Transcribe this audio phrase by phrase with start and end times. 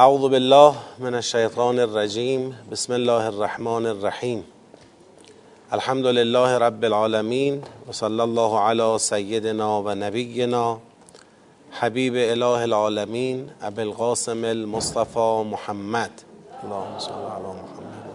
[0.00, 4.42] اعوذ بالله من الشیطان الرجیم بسم الله الرحمن الرحیم
[5.72, 10.76] الحمد لله رب العالمین و صلی الله علی سیدنا و نبینا
[11.80, 16.10] حبیب اله العالمین ابو القاسم المصطفى محمد.
[16.62, 18.06] اللهم صل علی محمد.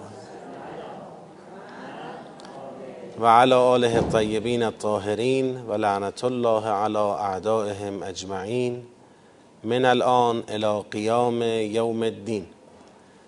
[3.19, 8.83] و علی آله الطیبین الطاهرین و لعنت الله علی اعدائهم اجمعین
[9.63, 12.45] من الان الى قیام یوم الدین.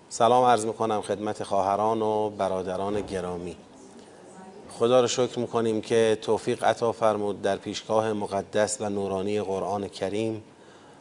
[0.08, 3.56] سلام عرض می‌کنم خدمت خواهران و برادران گرامی.
[4.70, 10.42] خدا رو شکر می‌کنیم که توفیق عطا فرمود در پیشگاه مقدس و نورانی قرآن کریم.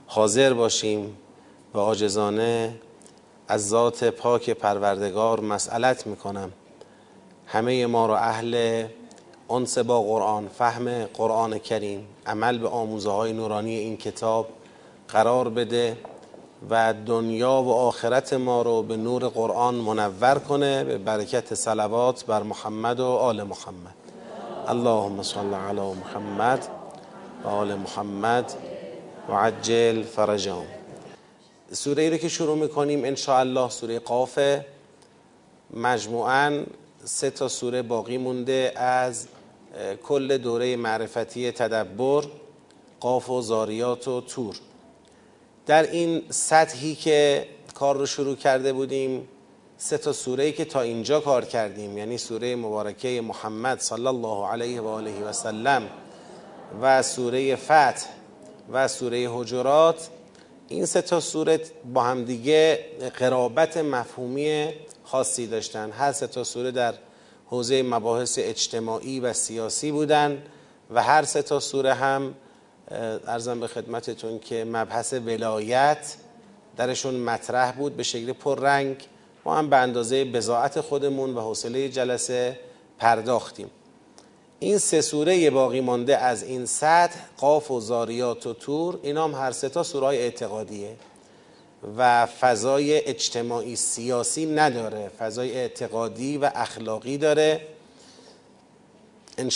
[0.07, 1.17] حاضر باشیم
[1.73, 2.75] و عاجزانه
[3.47, 6.51] از ذات پاک پروردگار مسئلت می‌کنم.
[7.45, 8.85] همه ما رو اهل
[9.49, 14.47] انس با قرآن فهم قرآن کریم عمل به آموزه های نورانی این کتاب
[15.13, 15.97] قرار بده
[16.69, 22.43] و دنیا و آخرت ما رو به نور قرآن منور کنه به برکت صلوات بر
[22.43, 23.95] محمد و آل محمد.
[24.67, 26.67] اللهم صل علی محمد
[27.43, 28.53] و آل محمد
[29.29, 30.65] و عجل فرجام
[31.71, 34.65] سوره ای رو که شروع می‌کنیم انشاءالله سوره قافه
[35.73, 36.63] مجموعاً
[37.03, 39.27] سه تا سوره باقی مونده از
[40.03, 42.23] کل دوره معرفتی تدبر
[42.99, 44.55] قاف و زاریات و تور.
[45.65, 49.27] در این سطحی که کار رو شروع کرده بودیم
[49.77, 54.81] سه تا سوره که تا اینجا کار کردیم یعنی سوره مبارکه محمد صلی الله علیه
[54.81, 55.89] و آله و سلم
[56.81, 58.05] و سوره فتح
[58.71, 60.09] و سوره حجرات
[60.67, 61.61] این سه تا سوره
[61.93, 62.85] با همدیگه
[63.19, 64.73] قرابت مفهومی
[65.03, 65.91] خاصی داشتن.
[65.91, 66.93] هر سه تا سوره در
[67.45, 70.43] حوزه مباحث اجتماعی و سیاسی بودن
[70.91, 72.33] و هر سه تا سوره هم
[73.27, 76.15] ارزم به خدمتتون که مبحث ولایت
[76.77, 79.07] درشون مطرح بود به شکل پررنگ.
[79.45, 82.59] ما هم به اندازه بزاعت خودمون و حوصله جلسه
[82.99, 83.69] پرداختیم.
[84.59, 89.33] این سه سوره باقی مانده از این سطح قاف و زاریات و تور اینا هم
[89.33, 90.95] هر سه تا سوره اعتقادیه
[91.97, 97.61] و فضای اجتماعی سیاسی نداره فضای اعتقادی و اخلاقی داره.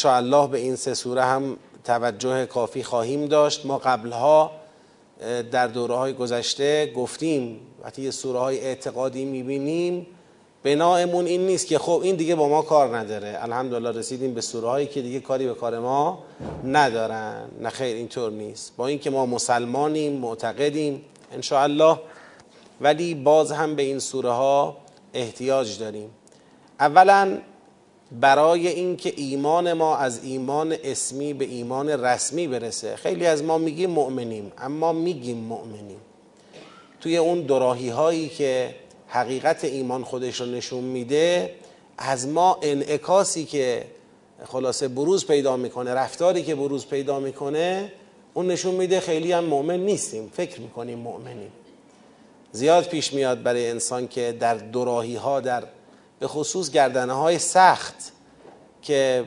[0.06, 3.66] الله به این سه سوره هم توجه کافی خواهیم داشت.
[3.66, 4.52] ما قبلها
[5.52, 10.08] در دوره های گذشته گفتیم وقتی یه سوره های اعتقادی می‌بینیم
[10.64, 13.38] بناهمون این نیست که خب این دیگه با ما کار نداره.
[13.42, 16.24] الحمدلله رسیدیم به سوره هایی که دیگه کاری به کار ما
[16.64, 17.50] ندارن.
[17.62, 18.74] نه خیر اینطور نیست.
[18.78, 21.02] با اینکه ما مسلمانیم معتقدیم
[21.52, 22.00] الله
[22.82, 24.78] ولی باز هم به این سوره ها
[25.14, 26.10] احتیاج داریم.
[26.80, 27.38] اولا
[28.12, 32.96] برای اینکه ایمان ما از ایمان اسمی به ایمان رسمی برسه.
[32.96, 36.00] خیلی از ما میگیم مؤمنیم اما میگیم مؤمنیم.
[37.02, 38.76] توی اون دراهی هایی که
[39.08, 41.56] حقیقت ایمان خودش رو نشون میده
[41.98, 43.86] از ما انعکاسی که
[44.46, 47.92] خلاصه بروز پیدا می‌کنه رفتاری که بروز پیدا می‌کنه
[48.34, 50.32] اون نشون میده خیلی هم مؤمن نیستیم.
[50.34, 51.52] فکر می‌کنیم مؤمنیم.
[52.52, 55.64] زیاد پیش میاد برای انسان که در دراهی ها در
[56.20, 57.96] به خصوص گردنه های سخت
[58.82, 59.26] که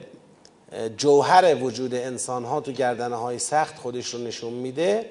[0.97, 5.11] جوهر وجود انسان ها تو گردنه های سخت خودش رو نشون میده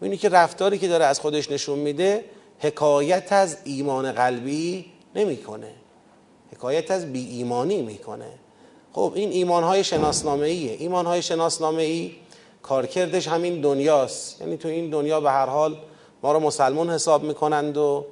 [0.00, 2.24] می‌بینی که رفتاری که داره از خودش نشون میده
[2.58, 5.70] حکایت از ایمان قلبی نمی‌کنه.
[6.52, 8.30] حکایت از بی ایمانی می‌کنه.
[8.92, 12.12] خب این ایمان های شناسنامه ایه ایمان های شناسنامه ای
[12.62, 14.40] کارکردش همین دنیاست.
[14.40, 15.76] یعنی تو این دنیا به هر حال
[16.22, 18.06] ما رو مسلمون حساب می‌کنند و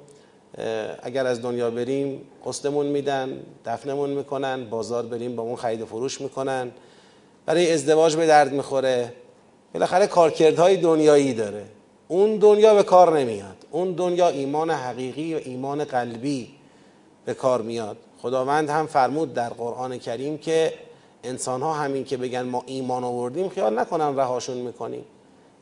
[1.01, 6.21] اگر از دنیا بریم قسطمون میدن دفنمون می‌کنن بازار بریم با اون خرید و فروش
[6.21, 6.71] می‌کنن.
[7.45, 9.13] برای ازدواج به درد می‌خوره.
[9.73, 11.65] بالاخره کارکردهای دنیایی داره.
[12.07, 13.55] اون دنیا به کار نمیاد.
[13.71, 16.49] اون دنیا ایمان حقیقی و ایمان قلبی
[17.25, 17.97] به کار میاد.
[18.21, 20.73] خداوند هم فرمود در قرآن کریم که
[21.23, 25.05] انسان ها همین که بگن ما ایمان آوردیم خیال نکنن رهاشون می‌کنیم.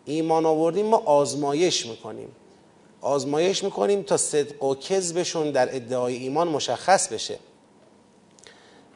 [0.05, 2.29] ایمان آوردیم ما آزمایش می‌کنیم.
[3.01, 7.39] آزمایش می‌کنیم تا صدق و کذبشون در ادعای ایمان مشخص بشه.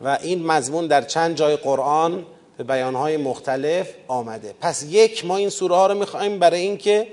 [0.02, 2.26] و این مضمون در چند جای قرآن
[2.58, 4.56] به بیانهای مختلف آمده.
[4.62, 7.08] پس یک ما این سوره ها رو می‌خوایم برای اینکه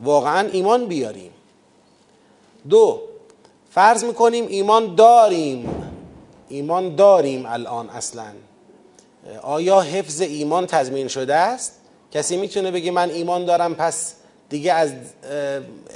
[0.00, 1.30] واقعا ایمان بیاریم.
[2.68, 3.02] دو
[3.70, 5.68] فرض می‌کنیم ایمان داریم.
[6.48, 8.32] ایمان داریم الان اصلا.
[9.42, 11.80] آیا حفظ ایمان تضمین شده است؟
[12.12, 14.14] کسی می‌تونه بگه من ایمان دارم پس
[14.50, 14.92] دیگه از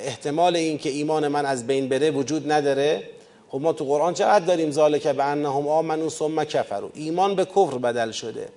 [0.05, 3.03] احتمال این که ایمان من از بین بره وجود نداره.
[3.49, 7.79] خب ما تو قرآن چقدر داریم ذالک به انهم آمنو ثم کفروا؟ ایمان به کفر
[7.79, 8.49] بدل شده.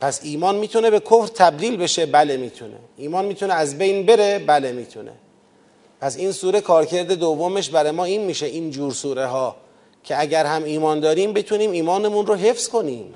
[0.00, 2.76] پس ایمان می‌تونه به کفر تبدیل بشه؟ بله می‌تونه.
[2.96, 5.12] ایمان می‌تونه از بین بره؟ بله می‌تونه.
[6.00, 9.56] پس این سوره کارکرد دومش برای ما این میشه این جور سوره ها
[10.04, 13.14] که اگر هم ایمان داریم بتونیم ایمانمون رو حفظ کنیم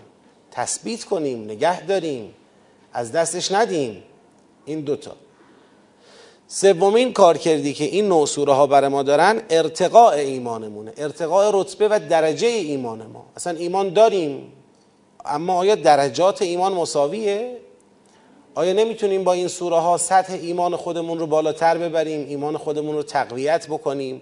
[0.51, 2.35] تثبیت کنیم نگه داریم
[2.93, 4.03] از دستش ندیم.
[4.65, 5.17] این دوتا.
[6.51, 11.89] سومین کار کردی که این نوع سوره ها برای ما دارن ارتقاء ایمانمونه ارتقاء رتبه
[11.89, 14.53] و درجه ایمان ما اصلا ایمان داریم
[15.25, 17.57] اما آیا درجات ایمان مساویه؟
[18.55, 23.03] آیا نمی‌تونیم با این سوره ها سطح ایمان خودمون رو بالاتر ببریم ایمان خودمون رو
[23.03, 24.21] تقویت بکنیم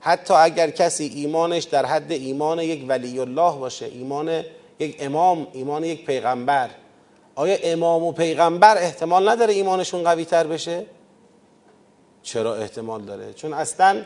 [0.00, 4.42] حتی اگر کسی ایمانش در حد ایمان یک ولی الله باشه ایمان
[4.78, 6.70] یک امام ایمان یک پیغمبر
[7.34, 10.86] آیا امام و پیغمبر احتمال نداره ایمانشون قوی تر بشه؟
[12.22, 14.02] چرا احتمال داره؟ چون اصلا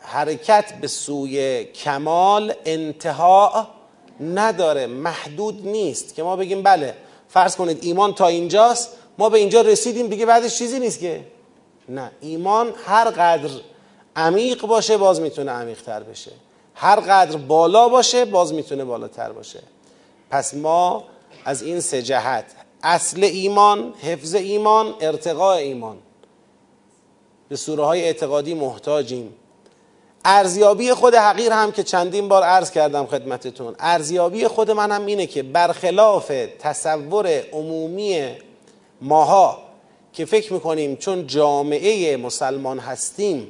[0.00, 3.68] حرکت به سوی کمال انتها
[4.20, 6.94] نداره محدود نیست که ما بگیم بله
[7.28, 8.88] فرض کنید ایمان تا اینجاست
[9.18, 11.24] ما به اینجا رسیدیم دیگه بعدش چیزی نیست که.
[11.88, 13.50] نه ایمان هر قدر
[14.16, 16.30] عمیق باشه باز می‌تونه عمیق تر بشه.
[16.74, 19.62] هر قدر بالا باشه باز می‌تونه بالاتر باشه.
[20.30, 21.04] پس ما
[21.44, 22.44] از این سه جهت
[22.82, 25.98] اصل ایمان حفظ ایمان ارتقاء ایمان.
[27.50, 29.34] به سوره های اعتقادی محتاجیم.
[30.24, 33.74] ارزیابی خود حقیر هم که چندین بار عرض کردم خدمتتون.
[33.78, 38.28] ارزیابی خود من هم اینه که برخلاف تصور عمومی
[39.00, 39.58] ماها
[40.12, 43.48] که فکر می‌کنیم چون جامعه مسلمان هستیم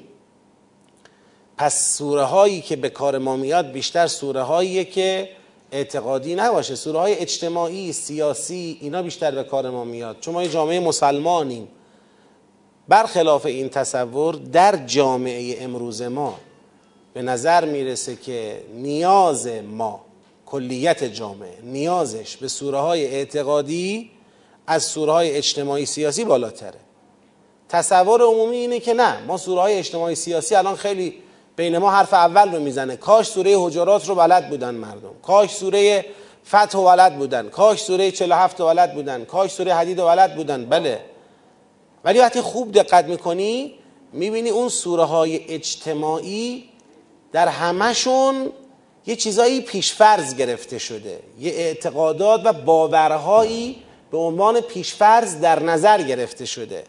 [1.56, 5.28] پس سوره هایی که به کار ما میاد بیشتر سوره هایی که
[5.72, 6.74] اعتقادی نباشه.
[6.74, 10.20] سوره های اجتماعی سیاسی اینا بیشتر به کار ما میاد.
[10.20, 11.68] چون ما جامعه مسلمانیم.
[12.90, 16.38] برخلاف این تصور در جامعه امروز ما
[17.14, 20.00] به نظر می‌رسه که نیاز ما
[20.46, 24.10] کلیت جامعه نیازش به سوره های اعتقادی
[24.66, 26.78] از سوره های اجتماعی سیاسی بالاتره.
[27.68, 31.14] تصور عمومی اینه که نه ما سوره های اجتماعی سیاسی الان خیلی
[31.56, 32.96] بین ما حرف اول رو می‌زنه.
[32.96, 35.14] کاش سوره حجرات رو بلد بودن مردم.
[35.22, 36.04] کاش سوره
[36.48, 37.48] فتح و بلد بودن.
[37.48, 39.24] کاش سوره 47 رو بلد بودن.
[39.24, 40.64] کاش سوره حدید رو بلد بودن.
[40.64, 41.09] بله.
[42.04, 43.74] ولی وقتی خوب دقت می‌کنی
[44.12, 46.64] می‌بینی اون سوره های اجتماعی
[47.32, 48.52] در همشون
[49.06, 51.20] یه چیزایی پیشفرز گرفته شده.
[51.40, 53.76] یه اعتقادات و باورهایی
[54.10, 56.84] به عنوان پیشفرز در نظر گرفته شده.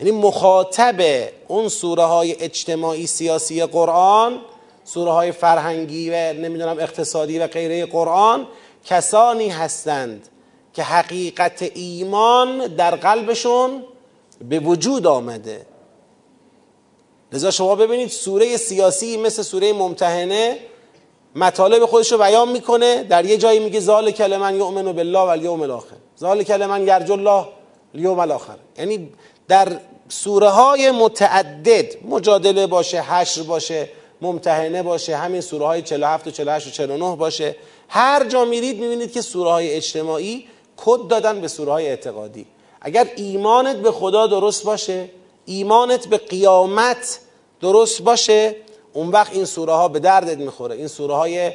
[0.00, 4.38] یعنی مخاطب اون سوره های اجتماعی سیاسی قرآن
[4.84, 8.46] سوره های فرهنگی و نمی‌دونم اقتصادی و غیره قرآن
[8.84, 10.28] کسانی هستند
[10.74, 13.84] که حقیقت ایمان در قلبشون
[14.48, 15.66] به وجود آمده.
[17.32, 20.58] لذا شما ببینید سوره سیاسی مثل سوره ممتحنه
[21.34, 23.02] مطالب خودش رو بیان می‌کنه.
[23.02, 25.96] در یه جایی میگه ذال کلمن یؤمن بالله و الیوم الاخر.
[26.20, 27.46] ذال کلمن یرجو الله
[27.94, 28.56] الیوم الاخر.
[28.78, 29.08] یعنی
[29.48, 33.88] در سوره های متعدد مجادله باشه حشر باشه
[34.20, 37.56] ممتحنه باشه همین سوره های 47 و 48 و 49 باشه.
[37.88, 40.46] هر جا میرید می‌بینید که سوره های اجتماعی
[40.76, 42.46] کد دادن به سوره های اعتقادی.
[42.80, 45.10] اگر ایمانت به خدا درست باشه
[45.44, 47.18] ایمانت به قیامت
[47.60, 48.56] درست باشه
[48.92, 51.52] اون وقت این سوره ها به دردت می‌خوره این سوره های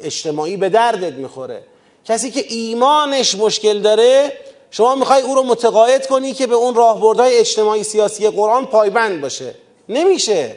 [0.00, 1.64] اجتماعی به دردت می‌خوره.
[2.04, 4.32] کسی که ایمانش مشکل داره
[4.70, 9.54] شما می‌خوای او رو متقاعد کنی که به اون راهبردهای اجتماعی سیاسی قرآن پایبند باشه.
[9.88, 10.56] نمیشه.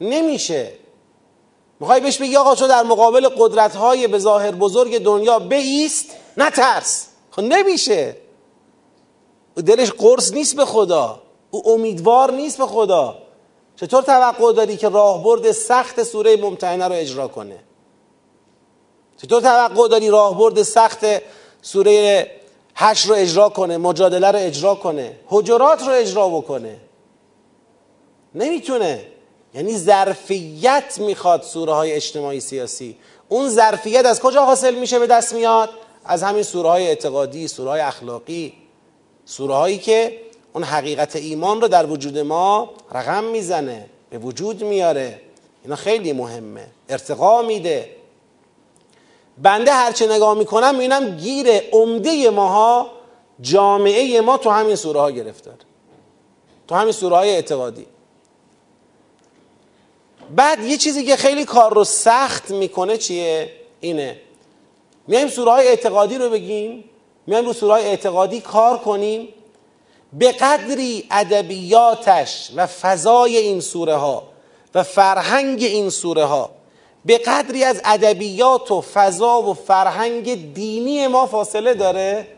[0.00, 0.72] نمیشه.
[1.80, 7.06] می‌خوای بهش بگی آقا تو در مقابل قدرت های به ظاهر بزرگ دنیا بیست نترس.
[7.36, 8.16] خب نمیشه.
[9.66, 11.22] دلش قرص نیست به خدا.
[11.50, 13.18] او امیدوار نیست به خدا.
[13.76, 17.58] چطور توقع داری که راهبرد سخت سوره ممتحنه رو اجرا کنه؟
[19.16, 21.06] چطور توقع داری راهبرد سخت
[21.62, 22.30] سوره
[22.74, 26.76] هش رو اجرا کنه مجادله رو اجرا کنه حجرات رو اجرا بکنه؟
[28.34, 29.04] نمی‌تونه.
[29.54, 32.96] یعنی ظرفیت می‌خواد سوره های اجتماعی سیاسی.
[33.28, 35.70] اون ظرفیت از کجا حاصل میشه به دست میاد؟
[36.08, 38.52] از همین سوره های اعتقادی سوره های اخلاقی
[39.24, 40.20] سوره هایی که
[40.52, 45.20] اون حقیقت ایمان رو در وجود ما رقم می‌زنه به وجود میاره.
[45.64, 46.66] اینا خیلی مهمه.
[46.88, 47.90] ارتقا میده.
[49.38, 52.90] بنده هرچه نگاه می‌کنم می‌بینم گیر عمده ماها
[53.40, 55.54] جامعه ما تو همین سوره ها گرفتار.
[56.68, 57.86] تو همین سوره های اعتقادی.
[60.36, 64.20] بعد یه چیزی که خیلی کار رو سخت می‌کنه چیه؟ اینه.
[65.06, 66.84] میایم سوره های اعتقادی رو بگیم
[67.26, 69.28] میایم رو سوره های اعتقادی کار کنیم.
[70.12, 74.22] به قدری ادبیاتش و فضای این سوره ها
[74.74, 76.50] و فرهنگ این سوره ها
[77.04, 82.28] به قدری از ادبیات و فضا و فرهنگ دینی ما فاصله داره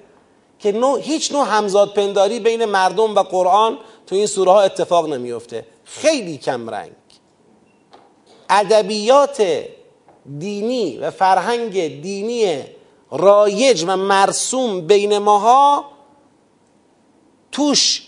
[0.59, 5.09] که نوع هیچ نوع همزاد پنداری بین مردم و قرآن تو این سوره ها اتفاق
[5.09, 6.93] نمیفته خیلی کم رنگ.
[8.51, 9.65] ادبیات
[10.39, 12.65] دینی و فرهنگ دینی
[13.11, 15.85] رایج و مرسوم بین ماها
[17.53, 18.03] توش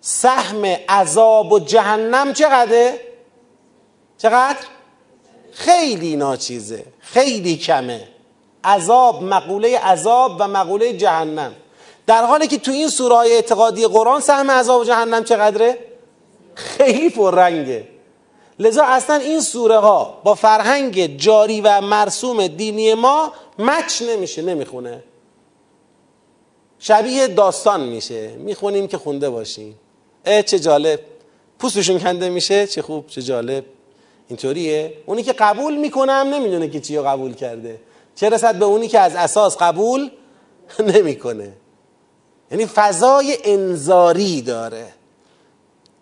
[0.00, 3.00] سهم عذاب و جهنم چقدره؟
[4.18, 4.58] چقدر؟
[5.52, 8.08] خیلی ناچیزه خیلی کمه
[8.64, 11.54] عذاب مقوله عذاب و مقوله جهنم
[12.06, 15.78] در حالی که تو این سوره اعتقادی قرآن سهم عذاب و جهنم چقدره؟
[16.54, 17.88] خیلی پررنگه
[18.58, 25.04] لذا اصلا این سوره ها با فرهنگ جاری و مرسوم دینی ما مچ نمیشه نمی‌خونه.
[26.78, 28.28] شبیه داستان میشه.
[28.28, 29.78] می‌خونیم که خونده باشیم
[30.24, 31.00] اه چه جالب.
[31.58, 32.66] پوستشون کنده میشه.
[32.66, 33.64] چه خوب چه جالب.
[34.28, 34.94] اینطوریه.
[35.06, 37.80] اونی که قبول می‌کنم نمی‌دونه که چی رو قبول کرده.
[38.14, 40.10] چه رسد به اونی که از اساس قبول
[40.94, 41.52] نمی‌کنه.
[42.50, 44.86] یعنی فضای انذاری داره.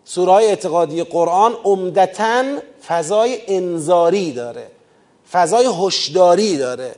[0.05, 2.45] سورای اعتقادی قرآن عمدتا
[2.87, 4.71] فضای انذاری داره
[5.33, 6.95] فضای هشداری داره.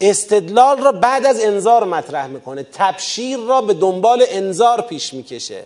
[0.00, 5.62] استدلال را بعد از انذار مطرح می‌کنه تبشیر را به دنبال انذار پیش می‌کشه.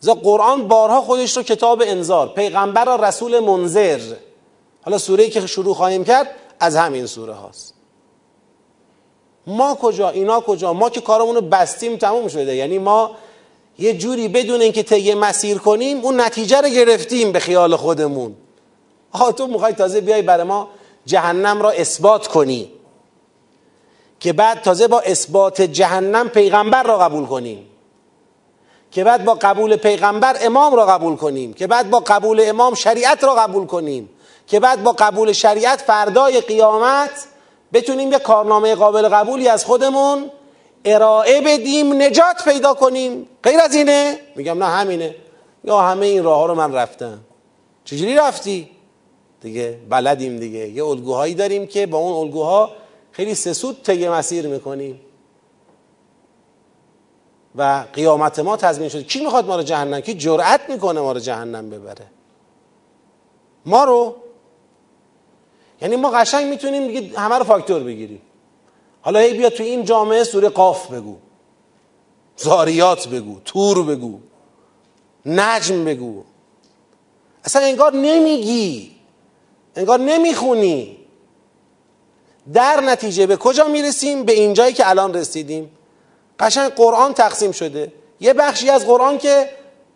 [0.00, 4.00] زا قرآن بارها خودش رو کتاب انذار پیغمبر را رسول منذر.
[4.82, 6.30] حالا سوره که شروع خواهیم کرد
[6.60, 7.74] از همین سوره هاست.
[9.46, 12.56] ما کجا اینا کجا؟ ما که کارمون رو بستیم تموم شده.
[12.56, 13.10] یعنی ما
[13.80, 18.34] یه جوری بدون اینکه طی مسیر کنیم اون نتیجه رو گرفتیم به خیال خودمون.
[19.12, 20.68] آها تو می‌خوای تازه بیای برای ما
[21.06, 22.72] جهنم را اثبات کنی
[24.20, 27.66] که بعد تازه با اثبات جهنم پیغمبر را قبول کنیم.
[28.90, 31.52] که بعد با قبول پیغمبر امام را قبول کنیم.
[31.52, 34.10] که بعد با قبول امام شریعت را قبول کنیم.
[34.46, 37.10] که بعد با قبول شریعت فردای قیامت
[37.72, 40.30] بتونیم یه کارنامه قابل قبولی از خودمون
[40.84, 43.28] ارائه بدیم نجات پیدا کنیم.
[43.42, 45.14] غیر از اینه؟ میگم نه همینه.
[45.64, 47.20] یا همه این راه ها رو من رفتم.
[47.84, 48.70] چجوری رفتی؟
[49.40, 50.68] دیگه بلدیم دیگه.
[50.68, 52.70] یه الگوهایی داریم که با اون الگوها
[53.12, 55.00] خیلی سسود طی مسیر می‌کنیم.
[57.56, 59.02] و قیامت ما تضمین شده.
[59.02, 62.06] کی می‌خواد ما رو جهنم؟ کی جرأت می‌کنه ما رو جهنم ببره؟
[63.66, 64.16] ما رو.
[65.82, 68.22] یعنی ما قشنگ می‌تونیم همه رو فاکتور بگیریم.
[69.02, 71.16] حالا هی بیا تو این جامعه سوره قاف بگو.
[72.36, 74.18] زاریات بگو تور بگو
[75.26, 76.24] نجم بگو.
[77.44, 78.96] اصلا انگار نمیگی.
[79.76, 80.96] انگار نمی‌خونی.
[82.52, 85.70] در نتیجه به کجا می‌رسیم؟ به اینجایی که الان رسیدیم.
[86.38, 87.92] قشنگ قرآن تقسیم شده.
[88.20, 89.50] یه بخشی از قرآن که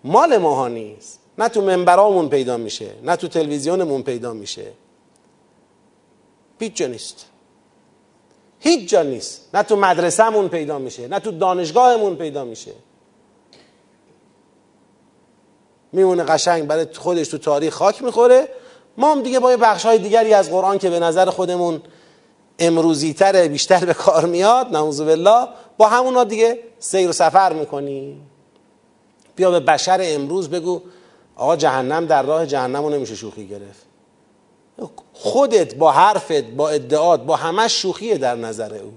[0.04, 1.20] مال ماها نیست.
[1.38, 4.72] نه تو منبرامون پیدا میشه نه تو تلویزیونمون پیدا میشه.
[6.74, 7.26] جا نیست.
[8.64, 9.48] هیچ جا نیست.
[9.54, 12.72] نه تو مدرسهمون پیدا میشه نه تو دانشگاهمون پیدا میشه.
[15.92, 18.48] میمونه قشنگ برای خودش تو تاریخ خاک می‌خوره.
[18.96, 21.82] ما هم دیگه با یه بخش های دیگری از قرآن که به نظر خودمون
[22.58, 28.30] امروزی تره بیشتر به کار میاد نعوذ بالله با همونا دیگه سیر و سفر می‌کنیم.
[29.36, 30.82] بیا به بشر امروز بگو
[31.36, 33.83] آقا جهنم در راه جهنم رو نمیشه شوخی گرفت.
[35.12, 38.92] خودت با حرفت با ادعات با همه شوخیه در نظر او.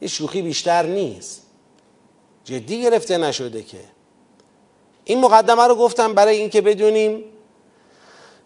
[0.00, 1.42] یه شوخی بیشتر نیست.
[2.44, 3.78] جدی گرفته نشده که.
[5.04, 7.24] این مقدمه رو گفتم برای اینکه بدونیم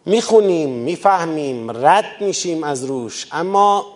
[0.07, 3.29] می‌خونیم می‌فهمیم رد میشیم از روش.
[3.33, 3.87] اما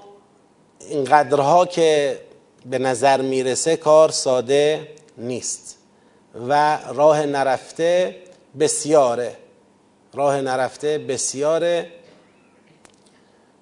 [0.80, 2.20] اینقدرها که
[2.66, 5.78] به نظر می‌رسه کار ساده نیست
[6.48, 8.16] و راه نرفته
[8.60, 9.36] بسیاره.
[10.14, 11.92] راه نرفته بسیاره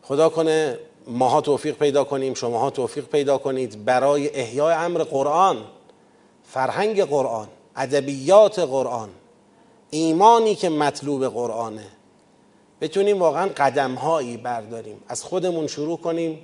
[0.03, 3.85] خدا کنه ماها توفیق پیدا کنیم شماها توفیق پیدا کنید.
[3.85, 5.57] برای احیای امر قرآن
[6.45, 9.09] فرهنگ قرآن ادبیات قرآن
[9.91, 11.87] ایمانی که مطلوب قرآنه
[12.81, 15.01] بتونیم واقعا قدم هایی برداریم.
[15.09, 16.39] از خودمون شروع کنیم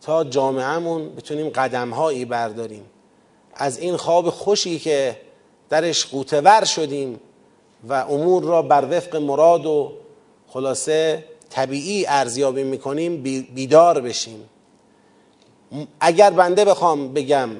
[0.00, 2.84] تا جامعهمون بتونیم قدم هایی برداریم.
[3.54, 5.20] از این خواب خوشی که
[5.68, 7.20] درش قوتور شدیم
[7.88, 9.92] و امور را بر وفق مراد و
[10.48, 13.22] خلاصه طبیعی ارزیابی می‌کنیم
[13.54, 14.48] بیدار بشیم.
[16.00, 17.50] اگر بنده بخوام بگم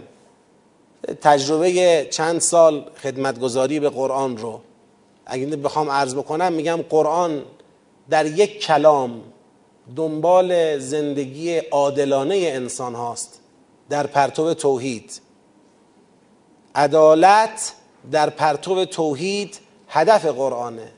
[1.21, 4.61] تجربه چند سال خدمتگذاری به قرآن رو
[5.27, 7.43] اگر بخوام عرض بکنم میگم قرآن
[8.11, 9.21] در یک کلام
[9.97, 13.41] دنبال زندگی عادلانه انسان هاست
[13.89, 15.21] در پرتو توحید.
[16.75, 17.73] عدالت
[18.13, 19.59] در پرتو توحید
[19.97, 20.93] هدف قرآنه.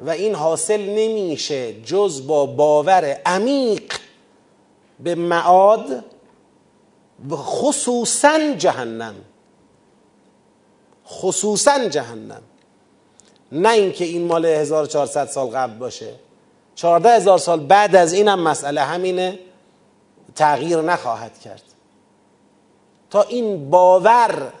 [0.00, 3.92] و این حاصل نمیشه جز با باور عمیق
[5.00, 6.04] به معاد
[7.30, 9.14] و خصوصا جهنم.
[11.06, 12.42] خصوصا جهنم.
[13.52, 16.14] نه اینکه این مال 1400 سال قبل باشه.
[16.74, 19.38] 14 هزار سال بعد از اینم مسئله همینه.
[20.34, 21.62] تغییر نخواهد کرد.
[23.10, 24.52] تا این باور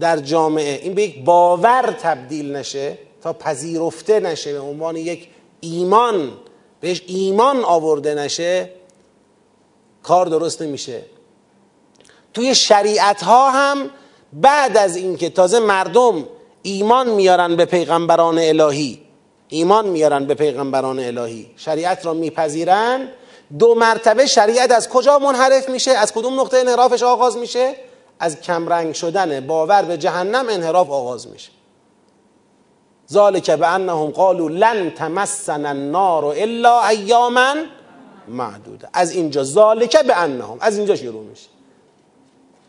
[0.00, 0.80] در جامعه.
[0.82, 5.28] این به یک باور تبدیل نشه تا پذیرفته نشه به عنوان یک
[5.60, 6.32] ایمان
[6.80, 8.70] بهش ایمان آورده نشه
[10.02, 11.02] کار درست نمیشه.
[12.34, 13.90] توی شریعت ها هم
[14.32, 16.24] بعد از اینکه تازه مردم
[16.62, 19.00] ایمان میارن به پیغمبران الهی
[19.48, 23.08] ایمان میارن به پیغمبران الهی شریعت را میپذیرن
[23.58, 27.74] دو مرتبه شریعت از کجا منحرف میشه؟ از کدوم نقطه انحرافش آغاز میشه؟
[28.18, 31.50] از کمرنگ شدن باور به جهنم انحراف آغاز میشه.
[33.12, 37.54] ذالک به انهم قالوا لن تمسن النار الا ایاما
[38.28, 38.88] معدوده.
[38.92, 41.48] از اینجا ذالک به انهم از اینجا شروع میشه.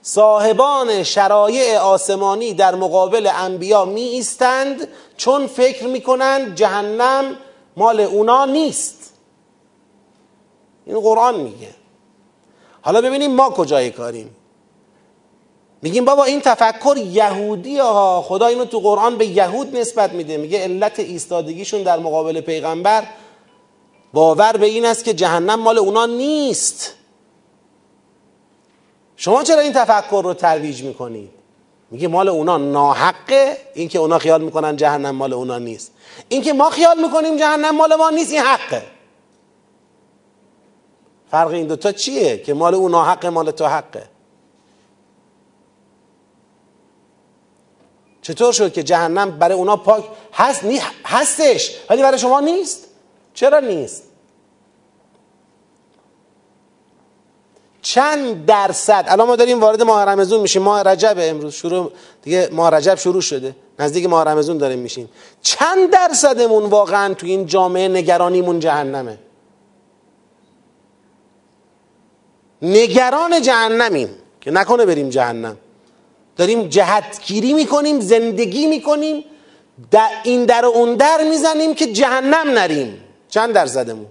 [0.01, 4.87] صاحبان شرایع آسمانی در مقابل انبیا می ایستند
[5.17, 7.35] چون فکر می‌کنند جهنم
[7.77, 9.13] مال اونا نیست.
[10.85, 11.69] این قرآن میگه.
[12.81, 14.35] حالا ببینیم ما کجای کاریم.
[15.85, 20.37] میگیم بابا این تفکر یهودی ها خدا اینو تو قرآن به یهود نسبت میده.
[20.37, 23.03] میگه علت ایستادگیشون در مقابل پیغمبر
[24.13, 26.93] باور به این است که جهنم مال اونا نیست.
[29.15, 31.29] شما چرا این تفکر رو ترویج می‌کنید؟
[31.91, 33.57] میگه مال اونا ناحقه.
[33.73, 35.91] این که اونا خیال می‌کنن جهنم مال اونا نیست.
[36.29, 38.83] این که ما خیال می‌کنیم جهنم مال ما نیست این حقه.
[41.31, 44.14] فرق این دوتا چیه؟ که مال اونا حقه مال تو حقه.
[48.25, 50.03] چطور شد که جهنم برای اونا پاک
[50.33, 52.87] هست نی هستش ولی برای شما نیست؟
[53.33, 54.03] چرا نیست؟
[57.81, 60.61] چند درصد؟ الان ما داریم وارد ماه رمضان میشیم.
[60.61, 63.55] ماه رجب امروز شروع دیگه ماه رجب شروع شده.
[63.79, 65.09] نزدیک ماه رمضان داریم میشیم.
[65.41, 69.19] چند درصدمون واقعا تو این جامعه نگرانیمون جهنمه؟
[72.61, 74.09] نگران جهنمیم.
[74.41, 75.57] که نکنه بریم جهنم.
[76.35, 79.25] داریم جهتگیری می‌کنیم زندگی می‌کنیم
[79.91, 83.01] در این در و اون در می‌زنیم که جهنم نریم.
[83.29, 84.07] چند درصدمون؟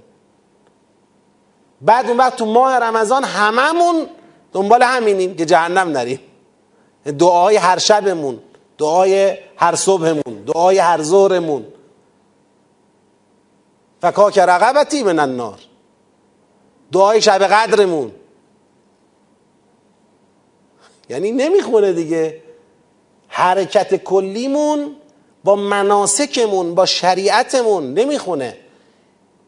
[1.81, 4.07] بعد اون وقت تو ماه رمضان هممون
[4.53, 6.21] دنبال همینیم که جهنم نریم.
[7.19, 8.39] دعای هر شبمون
[8.79, 11.67] دعای هر صبحمون دعای هر ظهرمون.
[14.03, 15.59] فکاک رقبتی من النار.
[16.93, 18.13] دعای شب قدرمون.
[21.09, 22.43] یعنی نمی‌خونه دیگه.
[23.29, 24.97] حرکت کلیمون
[25.45, 28.57] با مناسکمون با شریعتمون نمی‌خونه.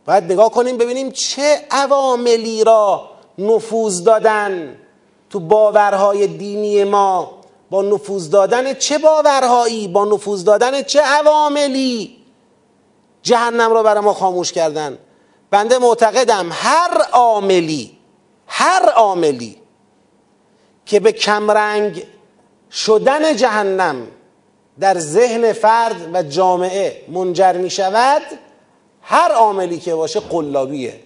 [0.07, 4.77] باید نگاه کنیم ببینیم چه عواملی را نفوذ دادن
[5.31, 7.37] تو باورهای دینی ما.
[7.71, 12.17] با نفوذ دادن چه باورهایی؟ با نفوذ دادن چه عواملی؟
[13.23, 14.99] جهنم را برای ما خاموش کردن.
[15.51, 17.99] بنده معتقدم هر عاملی
[18.47, 19.57] هر عاملی
[20.87, 22.07] که به کمرنگ
[22.73, 24.07] شدن جهنم
[24.81, 28.23] در ذهن فرد و جامعه منجر می شود
[29.03, 31.01] هر عاملی که باشه قلابیه.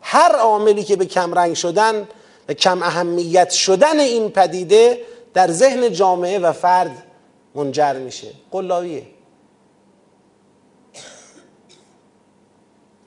[0.00, 2.08] هر عاملی که به کمرنگ شدن
[2.48, 5.00] و کم اهمیت شدن این پدیده
[5.34, 7.06] در ذهن جامعه و فرد
[7.54, 8.28] منجر میشه.
[8.50, 9.06] قلابیه.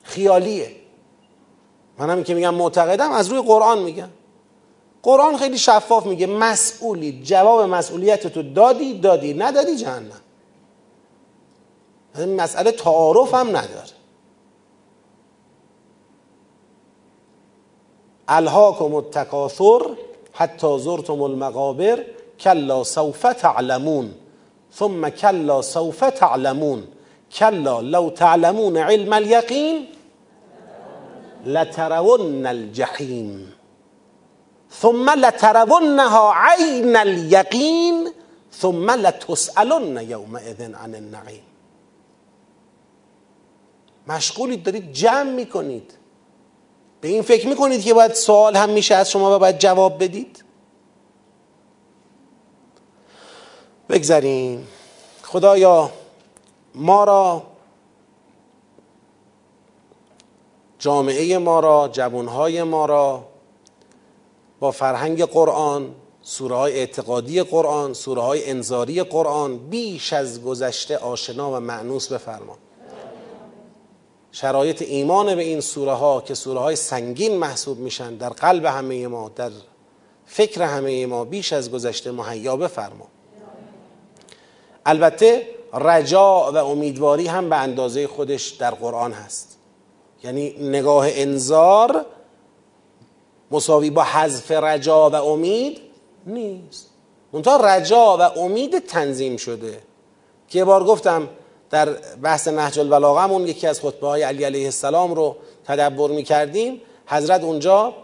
[0.02, 0.70] خیالیه.
[1.98, 4.08] من که میگم معتقدم از روی قرآن میگم.
[5.06, 7.22] قرآن خیلی شفاف میگه مسئولی.
[7.22, 9.34] جواب مسئولیت تو دادی دادی.
[9.34, 10.20] ندادی جهنم.
[12.36, 13.96] مسئله تعارف هم نداره.
[18.28, 19.80] الهاکم التکاثر
[20.32, 22.04] حتی زرتم المقابر
[22.40, 24.14] کلا سوف تعلمون.
[24.74, 26.82] ثم کلا سوف تعلمون.
[27.32, 29.86] کلا لو تعلمون علم اليقین
[31.46, 33.55] لترون الجحیم.
[34.72, 38.12] ثم لترونها عین الیقین
[38.52, 41.42] ثم لتسالن یومئذ عن النعیم.
[44.06, 45.92] مشغولید دارید جمع می‌کنید.
[47.00, 50.44] به این فکر می‌کنید که باید سوال هم میشه از شما و باید جواب بدید؟
[53.88, 54.68] بگذاریم.
[55.22, 55.90] خدایا
[56.74, 57.42] ما را
[60.78, 63.24] جامعه ما را جوانهای ما را
[64.60, 71.50] با فرهنگ قرآن سوره های اعتقادی قرآن سوره های انذاری قرآن بیش از گذشته آشنا
[71.52, 72.58] و معنوس بفرما.
[74.32, 79.06] شرایط ایمان به این سوره ها که سوره های سنگین محسوب میشن در قلب همه
[79.06, 79.50] ما در
[80.26, 83.06] فکر همه ما بیش از گذشته مهیا بفرما.
[84.86, 89.58] البته رجا و امیدواری هم به اندازه خودش در قرآن هست.
[90.24, 92.06] یعنی نگاه انذار
[93.50, 95.80] مساوی با حذف رجا و امید
[96.26, 96.90] نیست.
[97.32, 99.82] منتها رجا و امید تنظیم شده.
[100.48, 101.28] که بار گفتم
[101.70, 101.88] در
[102.22, 107.42] بحث نهج البلاغه یکی از خطبه های علی علیه السلام رو تدبر می کردیم حضرت
[107.42, 107.94] اونجا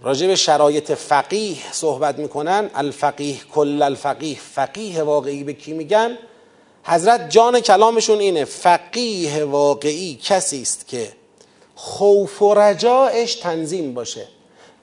[0.00, 2.70] راجع به شرایط فقیه صحبت می‌کنن.
[2.74, 6.18] الفقیه کل الفقیه فقیه واقعی به کی میگن؟
[6.84, 11.12] حضرت جان کلامشون اینه فقیه واقعی کسی است که
[11.84, 14.26] خوف و رجاعش تنظیم باشه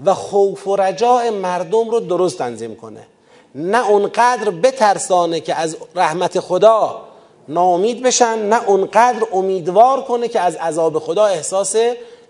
[0.06, 3.08] و خوف و رجاع مردم رو درست تنظیم کنه.
[3.56, 7.02] نه اونقدر بترسانه که از رحمت خدا
[7.48, 11.76] ناامید بشن نه اونقدر امیدوار کنه که از عذاب خدا احساس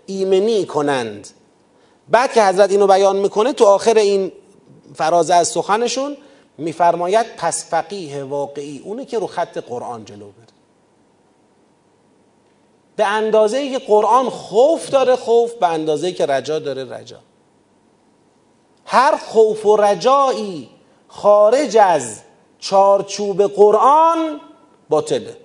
[0.06, 1.28] ایمنی کنند.
[2.08, 4.32] بعد که حضرت اینو بیان می‌کنه تو آخر این
[4.94, 6.16] فرازه از سخنشون
[6.58, 8.82] میفرماید پس فقیه واقعی.
[8.84, 10.51] اونه که رو خط قرآن جلو بره.
[12.96, 17.18] به اندازه ای که قرآن خوف داره خوف به اندازه ای که رجا داره رجا.
[18.86, 20.70] هر خوف و رجایی
[21.08, 22.20] خارج از
[22.58, 24.40] چارچوب قرآن
[24.88, 25.36] باطله.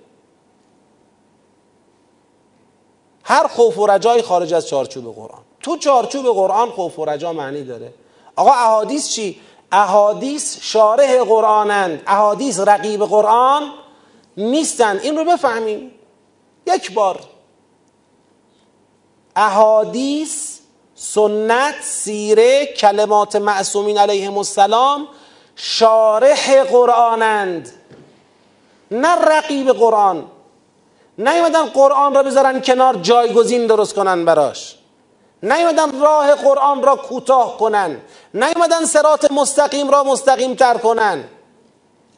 [3.24, 5.40] هر خوف و رجایی خارج از چارچوب قرآن.
[5.60, 7.94] تو چارچوب قرآن خوف و رجا معنی داره.
[8.36, 9.40] آقا احادیث چی؟
[9.72, 13.62] احادیث شارح قرآنند احادیث رقیب قرآن
[14.36, 15.90] نیستند این رو بفهمیم.
[16.66, 17.20] یک بار.
[19.38, 20.58] احادیث
[20.94, 25.08] سنت سیره کلمات معصومین علیهم السلام
[25.56, 27.70] شارح قرآنند.
[28.90, 30.24] نه رقیب قرآن.
[31.18, 34.78] نیومدن قرآن را بذارن کنار جایگزین درست کنن براش.
[35.42, 38.00] نیومدن راه قرآن را کوتاه کنن.
[38.34, 41.24] نیومدن سرات مستقیم را مستقیم تر کنن.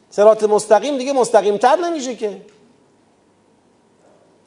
[0.09, 2.41] سرات مستقیم دیگه مستقیم تر نمیشه که.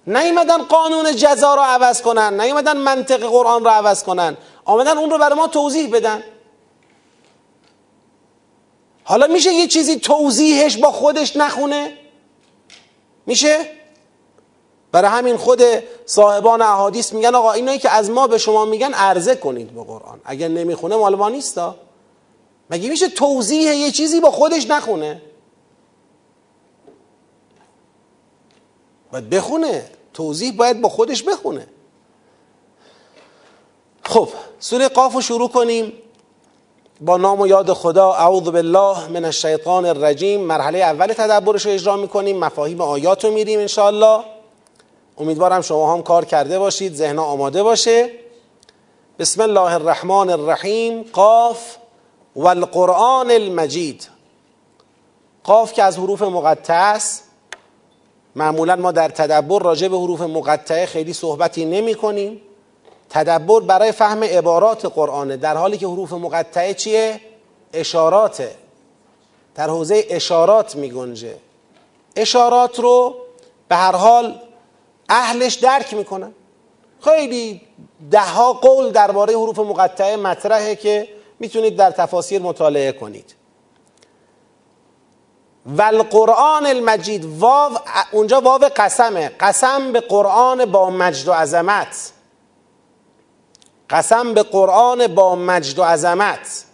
[0.07, 4.37] نیومدن قانون جزا را عوض کنن نیومدن منطق قرآن را عوض کنن.
[4.65, 6.23] آمدن اون رو برای ما توضیح بدن.
[9.05, 11.99] حالا میشه یه چیزی توضیحش با خودش نخونه؟
[13.27, 13.71] میشه؟
[14.93, 15.63] برای همین خود
[16.07, 20.21] صاحبان احادیث میگن آقا اینایی که از ما به شما میگن عرضه کنید به قرآن.
[20.25, 21.77] اگر نمی‌خونه مال ما نیستا.
[22.71, 25.23] مگه میشه توضیح یه چیزی با خودش نخونه؟
[29.15, 29.85] باید بخونه.
[30.15, 31.67] توضیح باید با خودش بخونه.
[34.03, 35.93] خب سوره قاف رو شروع کنیم.
[37.01, 40.41] با نام و یاد خدا اعوذ بالله من الشیطان الرجیم.
[40.41, 42.39] مرحله اول تدبرش رو اجرا می‌کنیم.
[42.39, 44.25] مفاهیم آیات رو میریم انشاءالله.
[45.19, 48.11] امیدوارم شما هم کار کرده باشید ذهن آماده باشه.
[49.19, 51.03] بسم الله الرحمن الرحیم.
[51.03, 51.77] قاف
[52.37, 54.09] و القرآن المجید.
[55.45, 57.24] قاف که از حروف مقطع است
[58.37, 62.41] معمولا ما در تدبر راجع به حروف مقطعه خیلی صحبتی نمی کنیم.
[63.11, 67.21] تدبر برای فهم عبارات قرآنه در حالی که حروف مقطعه چیه؟
[67.73, 68.51] اشاراته.
[69.55, 71.37] در حوزه اشارات می گنجه.
[72.17, 73.15] اشارات رو
[73.69, 74.41] به هر حال
[75.09, 76.33] اهلش درک می‌کنن
[77.01, 77.61] خیلی
[78.11, 83.35] دهها قول درباره حروف مقطعه مطرحه که می‌تونید در تفاسیر مطالعه کنید.
[85.67, 87.79] و القرآن المجید واو
[88.13, 89.29] اونجا واو قسمه.
[89.41, 92.13] قسم به قرآن با مجد و عظمت.
[93.91, 96.65] قسم به قرآن با مجد و عظمت.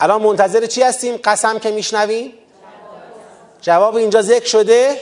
[0.00, 2.32] الان منتظر چی هستیم؟ قسم که میشنویم
[3.60, 5.00] جواب اینجا ذکر شده؟